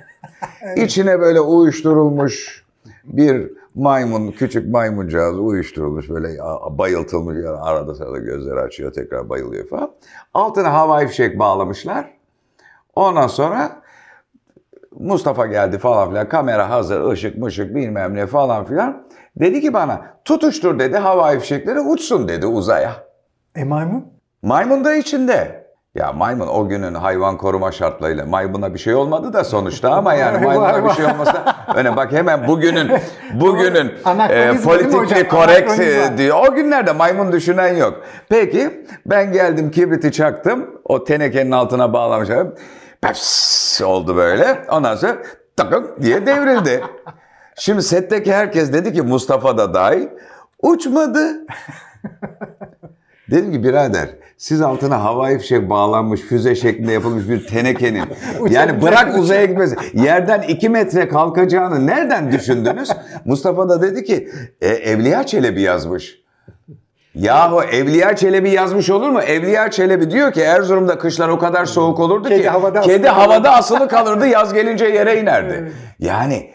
İçine 0.76 1.20
böyle 1.20 1.40
uyuşturulmuş 1.40 2.64
bir 3.04 3.52
maymun, 3.74 4.30
küçük 4.30 4.72
maymuncağız 4.72 5.38
uyuşturulmuş 5.38 6.10
böyle 6.10 6.28
bayıltılmış 6.70 7.36
yani 7.44 7.56
arada 7.56 7.94
sırada 7.94 8.18
gözleri 8.18 8.60
açıyor 8.60 8.92
tekrar 8.92 9.28
bayılıyor 9.28 9.68
falan. 9.68 9.90
Altına 10.34 10.72
havai 10.72 11.08
fişek 11.08 11.38
bağlamışlar. 11.38 12.23
Ondan 12.96 13.26
sonra 13.26 13.70
Mustafa 14.98 15.46
geldi 15.46 15.78
falan 15.78 16.11
filan 16.11 16.28
kamera 16.28 16.70
hazır 16.70 17.11
ışık 17.11 17.38
mışık 17.38 17.74
bilmem 17.74 18.14
ne 18.14 18.26
falan 18.26 18.64
filan. 18.64 19.07
Dedi 19.37 19.61
ki 19.61 19.72
bana 19.72 20.00
tutuştur 20.24 20.78
dedi 20.78 20.96
havai 20.96 21.38
fişekleri 21.40 21.80
uçsun 21.80 22.28
dedi 22.28 22.46
uzaya. 22.46 22.92
E 23.57 23.64
maymun? 23.64 24.04
Maymun 24.42 24.85
da 24.85 24.94
içinde. 24.94 25.64
Ya 25.94 26.12
maymun 26.12 26.46
o 26.46 26.68
günün 26.68 26.94
hayvan 26.94 27.37
koruma 27.37 27.72
şartlarıyla 27.72 28.26
maymuna 28.26 28.74
bir 28.74 28.78
şey 28.78 28.94
olmadı 28.94 29.33
da 29.33 29.44
sonuçta 29.44 29.90
ama 29.90 30.14
yani 30.14 30.38
maymuna 30.46 30.85
bir 30.85 30.90
şey 30.90 31.04
olmasa 31.04 31.57
öne 31.74 31.96
bak 31.96 32.12
hemen 32.12 32.48
bugünün 32.48 32.90
bugünün 33.35 33.92
e, 34.30 34.52
politikli 34.64 35.28
korrekt 35.28 35.80
e, 35.80 36.18
diyor. 36.18 36.37
O 36.48 36.54
günlerde 36.54 36.92
maymun 36.92 37.33
düşünen 37.33 37.76
yok. 37.76 38.00
Peki 38.28 38.87
ben 39.07 39.33
geldim 39.33 39.70
kibriti 39.70 40.12
çaktım. 40.12 40.80
O 40.85 41.04
tenekenin 41.04 41.50
altına 41.50 41.92
bağlamışım. 41.92 42.54
Peps 43.04 43.80
oldu 43.82 44.16
böyle. 44.16 44.64
Ondan 44.70 44.96
sonra 44.96 45.16
takım 45.56 45.90
diye 46.02 46.26
devrildi. 46.26 46.84
Şimdi 47.56 47.82
setteki 47.82 48.32
herkes 48.32 48.72
dedi 48.72 48.92
ki 48.92 49.02
Mustafa 49.02 49.58
da 49.58 49.74
dahil 49.74 50.08
uçmadı. 50.62 51.46
Dedim 53.30 53.52
ki 53.52 53.64
birader 53.64 54.08
siz 54.36 54.60
altına 54.60 55.04
havai 55.04 55.38
fişek 55.38 55.70
bağlanmış 55.70 56.20
füze 56.20 56.54
şeklinde 56.54 56.92
yapılmış 56.92 57.28
bir 57.28 57.46
tenekenin 57.46 58.02
yani 58.50 58.82
bırak 58.82 59.18
uzaya 59.18 59.44
gitmesi 59.44 59.76
yerden 59.94 60.42
iki 60.42 60.68
metre 60.68 61.08
kalkacağını 61.08 61.86
nereden 61.86 62.32
düşündünüz? 62.32 62.90
Mustafa 63.24 63.68
da 63.68 63.82
dedi 63.82 64.04
ki 64.04 64.28
e, 64.60 64.68
Evliya 64.68 65.26
Çelebi 65.26 65.62
yazmış. 65.62 66.23
Yahu 67.14 67.62
Evliya 67.62 68.16
Çelebi 68.16 68.50
yazmış 68.50 68.90
olur 68.90 69.11
mu? 69.11 69.20
Evliya 69.20 69.70
Çelebi 69.70 70.11
diyor 70.11 70.33
ki 70.33 70.40
Erzurum'da 70.40 70.98
kışlar 70.98 71.29
o 71.29 71.38
kadar 71.38 71.64
soğuk 71.64 72.00
olurdu 72.00 72.29
kedi 72.29 72.42
ki 72.42 72.48
havada 72.48 72.81
kedi 72.81 73.11
asılı 73.11 73.20
havada 73.20 73.53
asılı 73.53 73.88
kalırdı 73.88 74.27
yaz 74.27 74.55
gelince 74.55 74.85
yere 74.85 75.20
inerdi. 75.20 75.72
Yani 75.98 76.50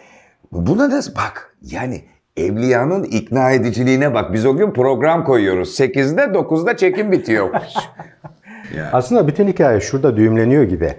buna 0.52 0.92
da 0.92 1.02
bak 1.16 1.56
yani 1.62 2.02
Evliyanın 2.38 3.04
ikna 3.04 3.52
ediciliğine 3.52 4.14
bak. 4.14 4.34
Biz 4.34 4.46
o 4.46 4.58
gün 4.58 4.72
program 4.72 5.24
koyuyoruz. 5.24 5.80
8'de 5.80 6.22
9'da 6.22 6.78
çekim 6.78 7.12
bitiyor. 7.12 7.50
yani. 8.78 8.90
Aslında 8.94 9.28
bütün 9.28 9.48
hikaye 9.48 9.80
şurada 9.80 10.18
düğümleniyor 10.18 10.64
gibi. 10.64 10.94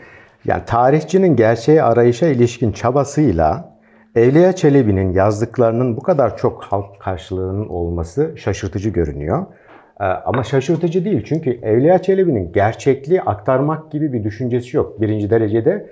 Yani 0.44 0.62
tarihçinin 0.66 1.36
gerçeği 1.36 1.82
arayışa 1.82 2.26
ilişkin 2.26 2.72
çabasıyla 2.72 3.69
Evliya 4.14 4.52
Çelebi'nin 4.52 5.12
yazdıklarının 5.12 5.96
bu 5.96 6.02
kadar 6.02 6.36
çok 6.36 6.62
halk 6.62 7.00
karşılığının 7.00 7.68
olması 7.68 8.32
şaşırtıcı 8.36 8.90
görünüyor. 8.90 9.46
Ee, 10.00 10.04
ama 10.04 10.44
şaşırtıcı 10.44 11.04
değil 11.04 11.24
çünkü 11.24 11.50
Evliya 11.50 12.02
Çelebi'nin 12.02 12.52
gerçekliği 12.52 13.22
aktarmak 13.22 13.92
gibi 13.92 14.12
bir 14.12 14.24
düşüncesi 14.24 14.76
yok. 14.76 15.00
Birinci 15.00 15.30
derecede 15.30 15.90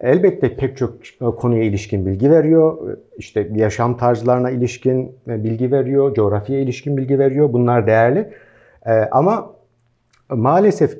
Elbette 0.00 0.56
pek 0.56 0.76
çok 0.76 0.94
e, 1.06 1.24
konuya 1.24 1.62
ilişkin 1.62 2.06
bilgi 2.06 2.30
veriyor. 2.30 2.96
İşte 3.16 3.48
yaşam 3.54 3.96
tarzlarına 3.96 4.50
ilişkin 4.50 5.16
e, 5.28 5.44
bilgi 5.44 5.72
veriyor, 5.72 6.14
coğrafyaya 6.14 6.62
ilişkin 6.62 6.96
bilgi 6.96 7.18
veriyor. 7.18 7.52
Bunlar 7.52 7.86
değerli. 7.86 8.32
E, 8.86 8.92
ama 8.92 9.54
maalesef 10.30 10.98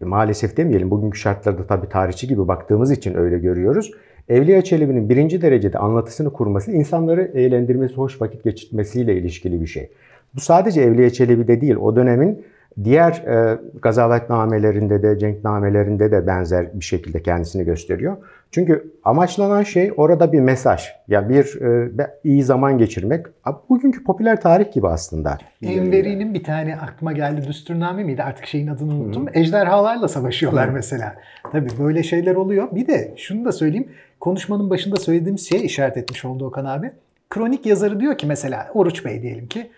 maalesef 0.00 0.56
demeyelim 0.56 0.90
bugünkü 0.90 1.18
şartlarda 1.18 1.66
tabii 1.66 1.88
tarihçi 1.88 2.28
gibi 2.28 2.48
baktığımız 2.48 2.90
için 2.90 3.14
öyle 3.14 3.38
görüyoruz. 3.38 3.90
Evliya 4.28 4.62
Çelebi'nin 4.62 5.08
birinci 5.08 5.42
derecede 5.42 5.78
anlatısını 5.78 6.32
kurması, 6.32 6.72
insanları 6.72 7.30
eğlendirmesi, 7.34 7.94
hoş 7.94 8.20
vakit 8.20 8.44
geçirmesiyle 8.44 9.16
ilişkili 9.16 9.60
bir 9.60 9.66
şey. 9.66 9.90
Bu 10.34 10.40
sadece 10.40 10.80
Evliya 10.80 11.10
Çelebi'de 11.10 11.60
değil, 11.60 11.76
o 11.76 11.96
dönemin 11.96 12.44
Diğer 12.84 13.12
e, 13.12 13.58
gazavetnamelerinde 13.82 15.02
de, 15.02 15.18
cenknamelerinde 15.18 16.10
de 16.10 16.26
benzer 16.26 16.66
bir 16.74 16.84
şekilde 16.84 17.22
kendisini 17.22 17.64
gösteriyor. 17.64 18.16
Çünkü 18.50 18.92
amaçlanan 19.04 19.62
şey 19.62 19.92
orada 19.96 20.32
bir 20.32 20.40
mesaj. 20.40 20.80
Ya 20.82 20.94
yani 21.08 21.28
bir 21.28 21.62
e, 22.00 22.10
iyi 22.24 22.42
zaman 22.42 22.78
geçirmek. 22.78 23.26
Bugünkü 23.68 24.04
popüler 24.04 24.40
tarih 24.40 24.72
gibi 24.72 24.88
aslında. 24.88 25.38
Enveri'nin 25.62 26.34
bir 26.34 26.44
tane 26.44 26.76
aklıma 26.76 27.12
geldi. 27.12 27.48
Düsturname 27.48 28.04
miydi? 28.04 28.22
Artık 28.22 28.46
şeyin 28.46 28.66
adını 28.66 28.94
unuttum. 28.94 29.26
Hı. 29.26 29.30
Ejderhalarla 29.34 30.08
savaşıyorlar 30.08 30.68
Hı. 30.68 30.72
mesela. 30.72 31.14
Tabii 31.52 31.68
böyle 31.80 32.02
şeyler 32.02 32.34
oluyor. 32.34 32.68
Bir 32.72 32.86
de 32.86 33.14
şunu 33.16 33.44
da 33.44 33.52
söyleyeyim. 33.52 33.88
Konuşmanın 34.24 34.70
başında 34.70 34.96
söylediğimiz 34.96 35.48
şeye 35.48 35.62
işaret 35.62 35.96
etmiş 35.96 36.24
oldu 36.24 36.46
Okan 36.46 36.64
abi. 36.64 36.92
Kronik 37.30 37.66
yazarı 37.66 38.00
diyor 38.00 38.18
ki 38.18 38.26
mesela 38.26 38.70
Oruç 38.74 39.04
Bey 39.04 39.22
diyelim 39.22 39.48
ki 39.48 39.70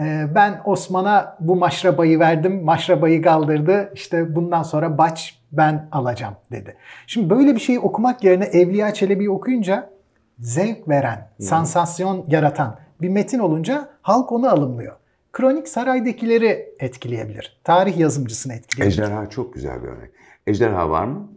ee, 0.00 0.26
ben 0.34 0.60
Osman'a 0.64 1.36
bu 1.40 1.56
maşrabayı 1.56 2.18
verdim, 2.18 2.64
maşrabayı 2.64 3.22
kaldırdı, 3.22 3.92
işte 3.94 4.34
bundan 4.34 4.62
sonra 4.62 4.98
baç 4.98 5.40
ben 5.52 5.88
alacağım 5.92 6.34
dedi. 6.52 6.76
Şimdi 7.06 7.30
böyle 7.30 7.54
bir 7.54 7.60
şeyi 7.60 7.80
okumak 7.80 8.24
yerine 8.24 8.44
Evliya 8.44 8.94
Çelebi'yi 8.94 9.30
okuyunca 9.30 9.90
zevk 10.38 10.88
veren, 10.88 11.28
hmm. 11.36 11.46
sansasyon 11.46 12.24
yaratan 12.28 12.78
bir 13.02 13.08
metin 13.08 13.38
olunca 13.38 13.88
halk 14.02 14.32
onu 14.32 14.48
alımlıyor. 14.48 14.96
Kronik 15.32 15.68
saraydakileri 15.68 16.74
etkileyebilir. 16.80 17.60
Tarih 17.64 17.98
yazımcısını 17.98 18.54
etkileyebilir. 18.54 19.02
Ejderha 19.02 19.30
çok 19.30 19.54
güzel 19.54 19.82
bir 19.82 19.88
örnek. 19.88 20.10
Ejderha 20.46 20.90
var 20.90 21.04
mı? 21.04 21.28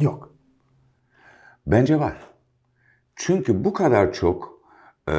Yok. 0.00 0.35
Bence 1.66 2.00
var. 2.00 2.16
Çünkü 3.16 3.64
bu 3.64 3.72
kadar 3.72 4.12
çok 4.12 4.60
e, 5.08 5.12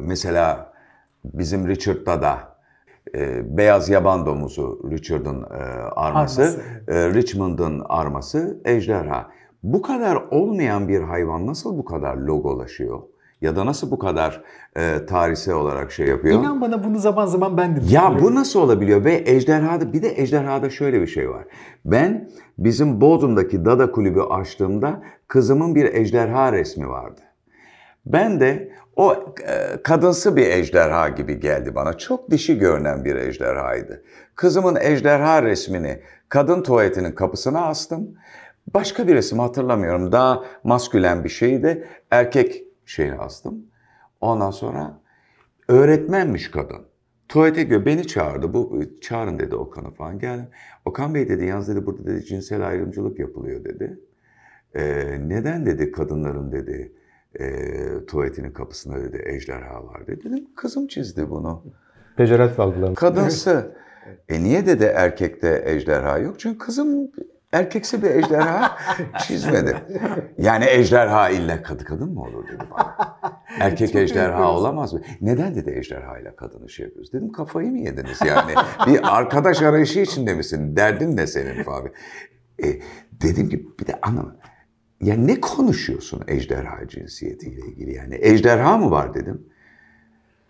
mesela 0.00 0.72
bizim 1.24 1.68
Richard'da 1.68 2.22
da 2.22 2.56
e, 3.14 3.56
beyaz 3.56 3.88
yaban 3.88 4.26
domuzu 4.26 4.90
Richard'ın 4.90 5.42
e, 5.42 5.46
arması, 5.46 6.42
arması. 6.42 6.62
E, 6.88 7.14
Richmond'ın 7.14 7.82
arması 7.88 8.60
ejderha. 8.64 9.30
Bu 9.62 9.82
kadar 9.82 10.16
olmayan 10.16 10.88
bir 10.88 11.00
hayvan 11.00 11.46
nasıl 11.46 11.78
bu 11.78 11.84
kadar 11.84 12.16
logolaşıyor? 12.16 13.02
Ya 13.40 13.56
da 13.56 13.66
nasıl 13.66 13.90
bu 13.90 13.98
kadar 13.98 14.42
e, 14.76 15.06
tarihsel 15.06 15.54
olarak 15.54 15.92
şey 15.92 16.06
yapıyor? 16.06 16.40
İnan 16.40 16.60
bana 16.60 16.84
bunu 16.84 16.98
zaman 16.98 17.26
zaman 17.26 17.56
ben 17.56 17.76
de 17.76 17.80
Ya 17.90 18.18
bu 18.22 18.34
nasıl 18.34 18.60
olabiliyor? 18.60 19.04
Ve 19.04 19.22
ejderhada 19.26 19.92
bir 19.92 20.02
de 20.02 20.20
ejderhada 20.22 20.70
şöyle 20.70 21.00
bir 21.00 21.06
şey 21.06 21.30
var. 21.30 21.44
Ben 21.84 22.30
bizim 22.58 23.00
Bodrum'daki 23.00 23.64
Dada 23.64 23.92
Kulübü 23.92 24.20
açtığımda 24.20 25.02
kızımın 25.28 25.74
bir 25.74 25.94
ejderha 25.94 26.52
resmi 26.52 26.88
vardı. 26.88 27.20
Ben 28.06 28.40
de 28.40 28.72
o 28.96 29.14
e, 29.46 29.82
kadınsı 29.82 30.36
bir 30.36 30.46
ejderha 30.46 31.08
gibi 31.08 31.40
geldi 31.40 31.74
bana. 31.74 31.98
Çok 31.98 32.30
dişi 32.30 32.58
görünen 32.58 33.04
bir 33.04 33.16
ejderhaydı. 33.16 34.02
Kızımın 34.34 34.76
ejderha 34.80 35.42
resmini 35.42 36.00
kadın 36.28 36.62
tuvaletinin 36.62 37.12
kapısına 37.12 37.66
astım. 37.66 38.14
Başka 38.74 39.08
bir 39.08 39.14
resim 39.14 39.38
hatırlamıyorum. 39.38 40.12
Daha 40.12 40.44
maskülen 40.64 41.24
bir 41.24 41.28
şeydi. 41.28 41.88
Erkek 42.10 42.69
şeyini 42.90 43.14
astım. 43.14 43.66
Ondan 44.20 44.50
sonra 44.50 45.00
öğretmenmiş 45.68 46.50
kadın. 46.50 46.86
Tuvalete 47.28 47.62
göre 47.62 47.86
beni 47.86 48.06
çağırdı. 48.06 48.54
Bu 48.54 48.82
çağırın 49.00 49.38
dedi 49.38 49.56
Okan'ı 49.56 49.90
falan. 49.90 50.18
Geldim. 50.18 50.48
Okan 50.84 51.14
Bey 51.14 51.28
dedi 51.28 51.44
yalnız 51.44 51.68
dedi 51.68 51.86
burada 51.86 52.06
dedi 52.06 52.24
cinsel 52.24 52.66
ayrımcılık 52.66 53.18
yapılıyor 53.18 53.64
dedi. 53.64 54.00
Ee, 54.74 55.18
neden 55.26 55.66
dedi 55.66 55.92
kadınların 55.92 56.52
dedi 56.52 56.92
e, 57.40 57.46
tuvaletinin 58.06 58.50
kapısında 58.52 59.02
dedi 59.02 59.22
ejderha 59.26 59.86
var 59.86 60.06
dedi. 60.06 60.24
Dedim 60.24 60.46
kızım 60.56 60.86
çizdi 60.86 61.30
bunu. 61.30 61.64
Pejoratif 62.16 62.60
algılamış. 62.60 63.00
Kadınsı. 63.00 63.76
E 64.28 64.42
niye 64.42 64.66
dedi 64.66 64.84
erkekte 64.84 65.62
ejderha 65.66 66.18
yok? 66.18 66.40
Çünkü 66.40 66.58
kızım 66.58 67.10
erkeksi 67.52 68.02
bir 68.02 68.10
ejderha 68.10 68.78
çizmedi. 69.26 69.76
Yani 70.38 70.64
ejderha 70.68 71.30
illa 71.30 71.62
kadı 71.62 71.84
kadın 71.84 72.12
mı 72.12 72.20
olur 72.22 72.48
dedi 72.48 72.64
bana. 72.70 73.18
Erkek 73.60 73.94
ejderha 73.94 74.52
olamaz 74.52 74.92
mı? 74.92 75.00
Neden 75.20 75.54
dedi 75.54 75.70
ejderha 75.70 76.18
ile 76.18 76.36
kadını 76.36 76.68
şey 76.68 76.86
yapıyoruz? 76.86 77.12
Dedim 77.12 77.32
kafayı 77.32 77.70
mı 77.70 77.78
yediniz 77.78 78.18
yani? 78.26 78.54
bir 78.86 79.16
arkadaş 79.16 79.62
arayışı 79.62 80.00
içinde 80.00 80.34
misin? 80.34 80.76
Derdin 80.76 81.16
ne 81.16 81.26
senin 81.26 81.62
falan. 81.62 81.90
E, 82.64 82.66
dedim 83.12 83.48
ki 83.48 83.66
bir 83.80 83.86
de 83.86 84.00
anlamadım. 84.02 84.40
Ya 85.00 85.16
ne 85.16 85.40
konuşuyorsun 85.40 86.22
ejderha 86.28 86.88
cinsiyetiyle 86.88 87.60
ilgili 87.66 87.94
yani? 87.94 88.18
Ejderha 88.20 88.78
mı 88.78 88.90
var 88.90 89.14
dedim. 89.14 89.46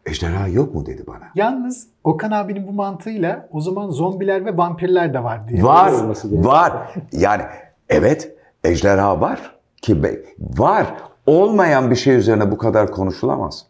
Ejderha 0.07 0.49
yok 0.49 0.75
mu 0.75 0.87
dedi 0.87 1.05
bana. 1.07 1.25
Yalnız 1.35 1.87
Okan 2.05 2.31
abinin 2.31 2.67
bu 2.67 2.73
mantığıyla 2.73 3.49
o 3.53 3.61
zaman 3.61 3.91
zombiler 3.91 4.47
ve 4.47 4.57
vampirler 4.57 5.15
de 5.15 5.25
var 5.25 5.49
diye. 5.49 5.63
Var, 5.63 5.93
var. 6.25 6.73
Yani 7.13 7.43
evet 7.89 8.37
ejderha 8.65 9.21
var 9.21 9.57
ki 9.83 10.03
var. 10.39 10.87
Olmayan 11.27 11.91
bir 11.91 11.97
şey 11.97 12.17
üzerine 12.17 12.51
bu 12.51 12.59
kadar 12.59 12.91
konuşulamaz. 12.91 13.67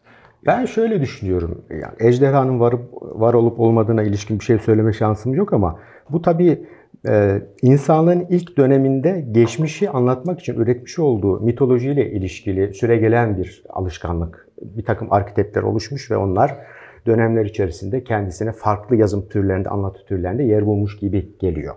Ben 0.46 0.64
şöyle 0.64 1.00
düşünüyorum. 1.00 1.62
Yani 1.70 1.94
ejderhanın 1.98 2.60
var, 2.60 2.74
var 3.00 3.34
olup 3.34 3.60
olmadığına 3.60 4.02
ilişkin 4.02 4.38
bir 4.38 4.44
şey 4.44 4.58
söyleme 4.58 4.92
şansım 4.92 5.34
yok 5.34 5.52
ama 5.52 5.78
bu 6.10 6.22
tabii 6.22 6.66
e, 7.08 7.42
insanlığın 7.62 8.26
ilk 8.28 8.56
döneminde 8.56 9.26
geçmişi 9.32 9.90
anlatmak 9.90 10.40
için 10.40 10.54
üretmiş 10.54 10.98
olduğu 10.98 11.40
mitolojiyle 11.40 12.10
ilişkili 12.10 12.74
süregelen 12.74 13.38
bir 13.38 13.64
alışkanlık 13.68 14.48
bir 14.60 14.84
takım 14.84 15.12
arketipler 15.12 15.62
oluşmuş 15.62 16.10
ve 16.10 16.16
onlar 16.16 16.56
dönemler 17.06 17.44
içerisinde 17.44 18.04
kendisine 18.04 18.52
farklı 18.52 18.96
yazım 18.96 19.28
türlerinde, 19.28 19.68
anlatı 19.68 20.04
türlerinde 20.04 20.42
yer 20.42 20.66
bulmuş 20.66 20.96
gibi 20.96 21.32
geliyor. 21.40 21.74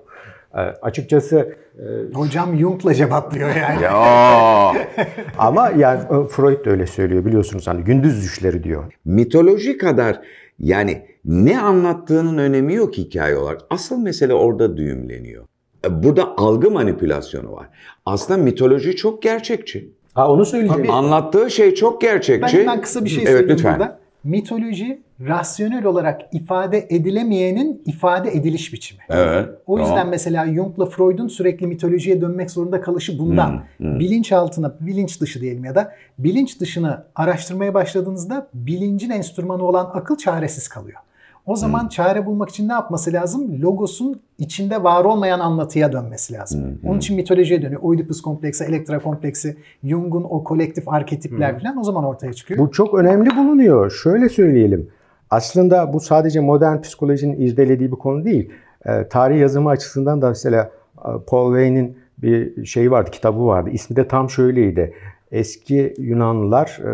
E, 0.54 0.60
açıkçası 0.60 1.56
e, 1.80 2.14
Hocam 2.14 2.58
Jung'la 2.58 2.94
cevaplıyor 2.94 3.56
yani. 3.56 3.84
Ya. 3.84 4.74
ama 5.38 5.70
yani 5.78 6.00
e, 6.00 6.28
Freud 6.28 6.66
da 6.66 6.70
öyle 6.70 6.88
söylüyor 6.88 7.26
biliyorsunuz 7.26 7.68
hani 7.68 7.84
gündüz 7.84 8.24
düşleri 8.24 8.64
diyor. 8.64 8.94
Mitoloji 9.06 9.78
kadar 9.78 10.22
yani 10.60 11.06
ne 11.26 11.60
anlattığının 11.60 12.38
önemi 12.38 12.74
yok 12.74 12.98
hikaye 12.98 13.38
olarak. 13.38 13.62
Asıl 13.70 13.98
mesele 13.98 14.34
orada 14.34 14.78
düğümleniyor. 14.78 15.46
E, 15.86 16.04
burada 16.04 16.38
algı 16.38 16.72
manipülasyonu 16.72 17.52
var. 17.52 17.70
Aslında 18.06 18.44
mitoloji 18.44 18.96
çok 18.96 19.22
gerçekçi. 19.22 19.94
Ha 20.14 20.32
onu 20.32 20.46
söyleyeceğim. 20.46 20.82
Tabii. 20.84 20.92
Anlattığı 20.92 21.52
şey 21.52 21.74
çok 21.74 22.02
gerçekçi. 22.02 22.58
Ben 22.58 22.62
hemen 22.62 22.82
kısa 22.82 23.06
bir 23.06 23.10
şey 23.10 23.24
Evet 23.24 23.28
söyleyeyim 23.32 23.50
lütfen. 23.54 23.80
burada. 23.80 24.00
Mitoloji 24.24 25.02
rasyonel 25.28 25.86
olarak 25.86 26.22
ifade 26.32 26.88
edilemeyenin 26.90 27.82
ifade 27.86 28.32
ediliş 28.32 28.74
biçimi. 28.74 29.00
Evet. 29.10 29.50
O 29.68 29.78
yüzden 29.80 29.96
tamam. 29.96 30.10
mesela 30.10 30.46
Jung'la 30.54 30.86
Freud'un 30.86 31.28
sürekli 31.28 31.68
mitolojiye 31.68 32.22
dönmek 32.22 32.52
zorunda 32.52 32.82
kalışı 32.82 33.20
bundan. 33.20 33.64
Hmm, 33.78 34.00
Bilinçaltına, 34.00 34.76
bilinç 34.80 35.22
dışı 35.22 35.42
diyelim 35.42 35.66
ya 35.66 35.76
da 35.76 35.96
bilinç 36.20 36.60
dışını 36.60 37.04
araştırmaya 37.16 37.74
başladığınızda 37.74 38.48
bilincin 38.54 39.10
enstrümanı 39.10 39.64
olan 39.64 39.90
akıl 39.94 40.18
çaresiz 40.18 40.68
kalıyor. 40.68 41.00
O 41.46 41.56
zaman 41.56 41.82
Hmm. 41.82 41.90
çare 41.90 42.26
bulmak 42.26 42.50
için 42.50 42.68
ne 42.70 42.74
yapması 42.74 43.14
lazım? 43.14 43.62
Logosun 43.62 44.22
içinde 44.38 44.84
var 44.84 45.06
olmayan 45.06 45.40
anlatıya 45.40 45.94
dönmesi 45.94 46.34
lazım. 46.34 46.62
Hmm, 46.64 46.90
Onun 46.90 46.98
için 47.00 47.16
mitolojiye 47.16 47.62
dönüyor. 47.62 47.82
Oedipus 47.84 48.22
kompleksi, 48.22 48.64
Elektra 48.64 49.00
kompleksi, 49.00 49.58
Jung'un 49.84 50.24
o 50.30 50.44
kolektif 50.44 50.88
arketipler 50.90 51.54
Hmm. 51.54 51.60
falan 51.60 51.78
o 51.78 51.84
zaman 51.84 52.04
ortaya 52.04 52.34
çıkıyor. 52.34 52.60
Bu 52.60 52.72
çok 52.72 52.94
önemli 52.94 53.30
bulunuyor. 53.38 53.92
Şöyle 53.92 54.30
söyleyelim. 54.30 54.88
Aslında 55.30 55.94
bu 55.94 56.00
sadece 56.00 56.40
modern 56.40 56.82
psikolojinin 56.82 57.42
irdelediği 57.42 57.92
bir 57.92 57.98
konu 57.98 58.26
değil. 58.26 58.50
E, 58.86 59.08
tarih 59.08 59.40
yazımı 59.40 59.70
açısından 59.70 60.22
da 60.22 60.30
mesela 60.30 60.72
e, 60.98 61.10
Paul 61.28 61.54
Wayne'in 61.54 61.98
bir 62.18 62.66
şeyi 62.66 62.92
vardı, 62.92 63.12
kitabı 63.12 63.46
vardı. 63.46 63.70
İsmi 63.70 63.96
de 63.96 64.08
tam 64.08 64.30
şöyleydi. 64.30 64.94
Eski 65.34 65.94
Yunanlılar 65.98 66.80
e, 66.80 66.90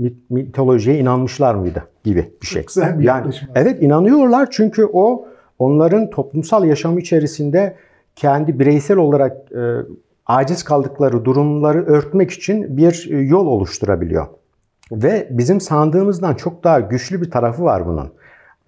mit- 0.00 0.20
mitolojiye 0.30 0.98
inanmışlar 0.98 1.54
mıydı 1.54 1.82
gibi 2.04 2.30
bir 2.42 2.46
şey. 2.46 2.64
güzel 2.66 2.98
bir 2.98 3.04
yani. 3.04 3.34
Evet 3.54 3.82
inanıyorlar 3.82 4.48
çünkü 4.50 4.84
o 4.92 5.26
onların 5.58 6.10
toplumsal 6.10 6.64
yaşam 6.64 6.98
içerisinde 6.98 7.76
kendi 8.16 8.58
bireysel 8.58 8.96
olarak 8.96 9.52
e, 9.52 9.76
aciz 10.26 10.62
kaldıkları 10.62 11.24
durumları 11.24 11.86
örtmek 11.86 12.30
için 12.30 12.76
bir 12.76 13.08
e, 13.10 13.16
yol 13.16 13.46
oluşturabiliyor. 13.46 14.26
Ve 14.92 15.28
bizim 15.30 15.60
sandığımızdan 15.60 16.34
çok 16.34 16.64
daha 16.64 16.80
güçlü 16.80 17.20
bir 17.20 17.30
tarafı 17.30 17.64
var 17.64 17.86
bunun. 17.86 18.10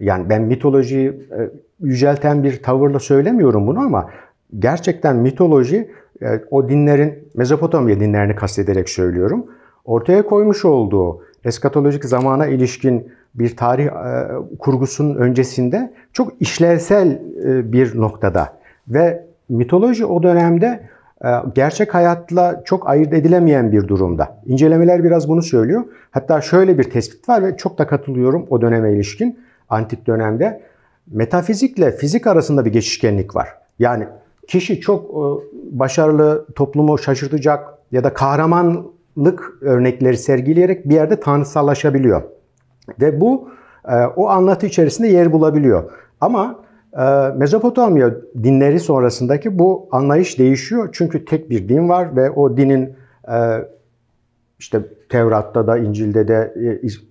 Yani 0.00 0.28
ben 0.28 0.42
mitolojiyi 0.42 1.08
e, 1.08 1.50
yücelten 1.80 2.44
bir 2.44 2.62
tavırla 2.62 2.98
söylemiyorum 2.98 3.66
bunu 3.66 3.78
ama 3.80 4.10
gerçekten 4.58 5.16
mitoloji 5.16 5.90
o 6.50 6.68
dinlerin 6.68 7.28
Mezopotamya 7.34 8.00
dinlerini 8.00 8.34
kastederek 8.34 8.88
söylüyorum. 8.88 9.46
Ortaya 9.84 10.26
koymuş 10.26 10.64
olduğu 10.64 11.22
eskatolojik 11.44 12.04
zamana 12.04 12.46
ilişkin 12.46 13.12
bir 13.34 13.56
tarih 13.56 13.86
e, 13.86 13.90
kurgusunun 14.58 15.14
öncesinde 15.14 15.92
çok 16.12 16.32
işlevsel 16.40 17.20
e, 17.44 17.72
bir 17.72 18.00
noktada 18.00 18.56
ve 18.88 19.26
mitoloji 19.48 20.06
o 20.06 20.22
dönemde 20.22 20.88
e, 21.24 21.28
gerçek 21.54 21.94
hayatla 21.94 22.62
çok 22.64 22.88
ayırt 22.88 23.12
edilemeyen 23.12 23.72
bir 23.72 23.88
durumda. 23.88 24.38
İncelemeler 24.46 25.04
biraz 25.04 25.28
bunu 25.28 25.42
söylüyor. 25.42 25.84
Hatta 26.10 26.40
şöyle 26.40 26.78
bir 26.78 26.90
tespit 26.90 27.28
var 27.28 27.42
ve 27.42 27.56
çok 27.56 27.78
da 27.78 27.86
katılıyorum 27.86 28.46
o 28.50 28.60
döneme 28.60 28.92
ilişkin 28.92 29.38
antik 29.68 30.06
dönemde. 30.06 30.60
Metafizikle 31.10 31.90
fizik 31.90 32.26
arasında 32.26 32.64
bir 32.64 32.72
geçişkenlik 32.72 33.36
var. 33.36 33.48
Yani 33.78 34.06
kişi 34.48 34.80
çok 34.80 35.04
e, 35.10 35.24
başarılı, 35.78 36.46
toplumu 36.54 36.98
şaşırtacak 36.98 37.68
ya 37.92 38.04
da 38.04 38.14
kahramanlık 38.14 39.52
örnekleri 39.60 40.16
sergileyerek 40.16 40.88
bir 40.88 40.94
yerde 40.94 41.20
tanrısallaşabiliyor. 41.20 42.22
Ve 43.00 43.20
bu 43.20 43.48
e, 43.88 43.94
o 44.16 44.28
anlatı 44.28 44.66
içerisinde 44.66 45.08
yer 45.08 45.32
bulabiliyor. 45.32 45.90
Ama 46.20 46.64
e, 46.98 47.04
Mezopotamya 47.36 48.14
dinleri 48.42 48.80
sonrasındaki 48.80 49.58
bu 49.58 49.88
anlayış 49.90 50.38
değişiyor. 50.38 50.88
Çünkü 50.92 51.24
tek 51.24 51.50
bir 51.50 51.68
din 51.68 51.88
var 51.88 52.16
ve 52.16 52.30
o 52.30 52.56
dinin 52.56 52.96
işte 54.58 54.80
Tevrat'ta 55.08 55.66
da, 55.66 55.78
İncil'de 55.78 56.28
de, 56.28 56.54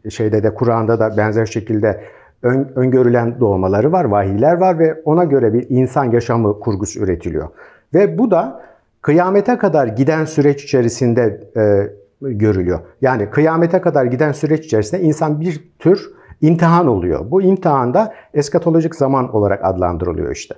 şeyde 0.10 0.44
de, 0.44 0.54
Kur'an'da 0.54 1.00
da 1.00 1.18
benzer 1.18 1.46
şekilde 1.46 2.04
ön, 2.44 2.72
öngörülen 2.76 3.40
doğmaları 3.40 3.92
var, 3.92 4.06
vahiyler 4.06 4.54
var 4.54 4.80
ve 4.80 5.02
ona 5.06 5.24
göre 5.24 5.54
bir 5.54 5.66
insan 5.70 6.12
yaşamı 6.12 6.60
kurgusu 6.60 7.00
üretiliyor. 7.00 7.48
Ve 7.94 8.18
bu 8.18 8.32
da 8.32 8.62
kıyamete 9.02 9.58
kadar 9.58 9.88
giden 9.88 10.26
süreç 10.26 10.64
içerisinde 10.64 11.42
e, 11.58 11.88
görülüyor. 12.22 12.80
Yani 13.02 13.30
kıyamete 13.30 13.82
kadar 13.82 14.06
giden 14.06 14.32
süreç 14.32 14.66
içerisinde 14.66 15.02
insan 15.02 15.42
bir 15.42 15.64
tür 15.80 16.12
imtihan 16.42 16.88
oluyor. 16.88 17.32
Bu 17.32 17.42
imtihanda 17.42 18.14
eskatolojik 18.34 18.96
zaman 18.96 19.36
olarak 19.36 19.66
adlandırılıyor 19.66 20.32
işte. 20.32 20.56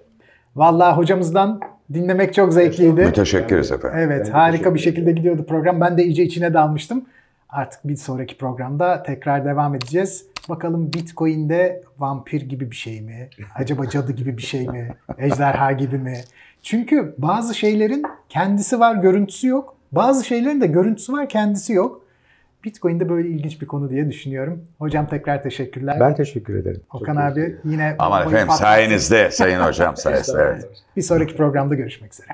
Vallahi 0.56 0.98
hocamızdan 0.98 1.60
dinlemek 1.94 2.34
çok 2.34 2.54
zevkliydi. 2.54 3.06
Müteşekkiriz 3.06 3.72
efendim. 3.72 4.00
Evet, 4.02 4.34
harika 4.34 4.74
bir 4.74 4.80
şekilde 4.80 5.12
gidiyordu 5.12 5.46
program. 5.50 5.82
Ben 5.82 5.98
de 5.98 6.04
iyice 6.04 6.24
içine 6.24 6.54
dalmıştım. 6.54 7.06
Artık 7.50 7.88
bir 7.88 7.96
sonraki 7.96 8.38
programda 8.38 9.04
tekrar 9.04 9.46
devam 9.46 9.76
edeceğiz. 9.76 10.26
Bakalım 10.50 10.94
Bitcoin'de 10.94 11.84
vampir 12.00 12.42
gibi 12.42 12.72
bir 12.72 12.76
şey 12.76 13.02
mi? 13.02 13.30
Acaba 13.56 13.90
cadı 13.90 14.12
gibi 14.12 14.38
bir 14.38 14.42
şey 14.42 14.68
mi? 14.68 14.90
Ejderha 15.18 15.72
gibi 15.72 15.98
mi? 15.98 16.22
Çünkü 16.62 17.16
bazı 17.18 17.56
şeylerin 17.56 18.04
kendisi 18.30 18.80
var, 18.80 18.96
görüntüsü 18.96 19.48
yok. 19.48 19.76
Bazı 19.92 20.26
şeylerin 20.26 20.62
de 20.62 20.68
görüntüsü 20.68 21.14
var, 21.14 21.30
kendisi 21.30 21.74
yok. 21.74 22.02
Bitcoin'de 22.64 23.10
böyle 23.10 23.30
ilginç 23.30 23.62
bir 23.62 23.68
konu 23.68 23.90
diye 23.90 24.10
düşünüyorum. 24.10 24.64
Hocam 24.80 25.08
tekrar 25.08 25.44
teşekkürler. 25.44 25.98
Ben 26.00 26.16
teşekkür 26.16 26.56
ederim. 26.56 26.82
Okan 26.94 27.16
abi 27.16 27.58
yine 27.66 27.96
Aman 28.00 28.22
efendim 28.22 28.40
patlattı. 28.48 28.62
sayenizde 28.62 29.32
sayın 29.32 29.60
hocam 29.60 29.98
sayesinde. 29.98 30.42
Evet. 30.42 30.66
Bir 30.98 31.02
sonraki 31.02 31.36
programda 31.38 31.76
görüşmek 31.76 32.14
üzere. 32.14 32.28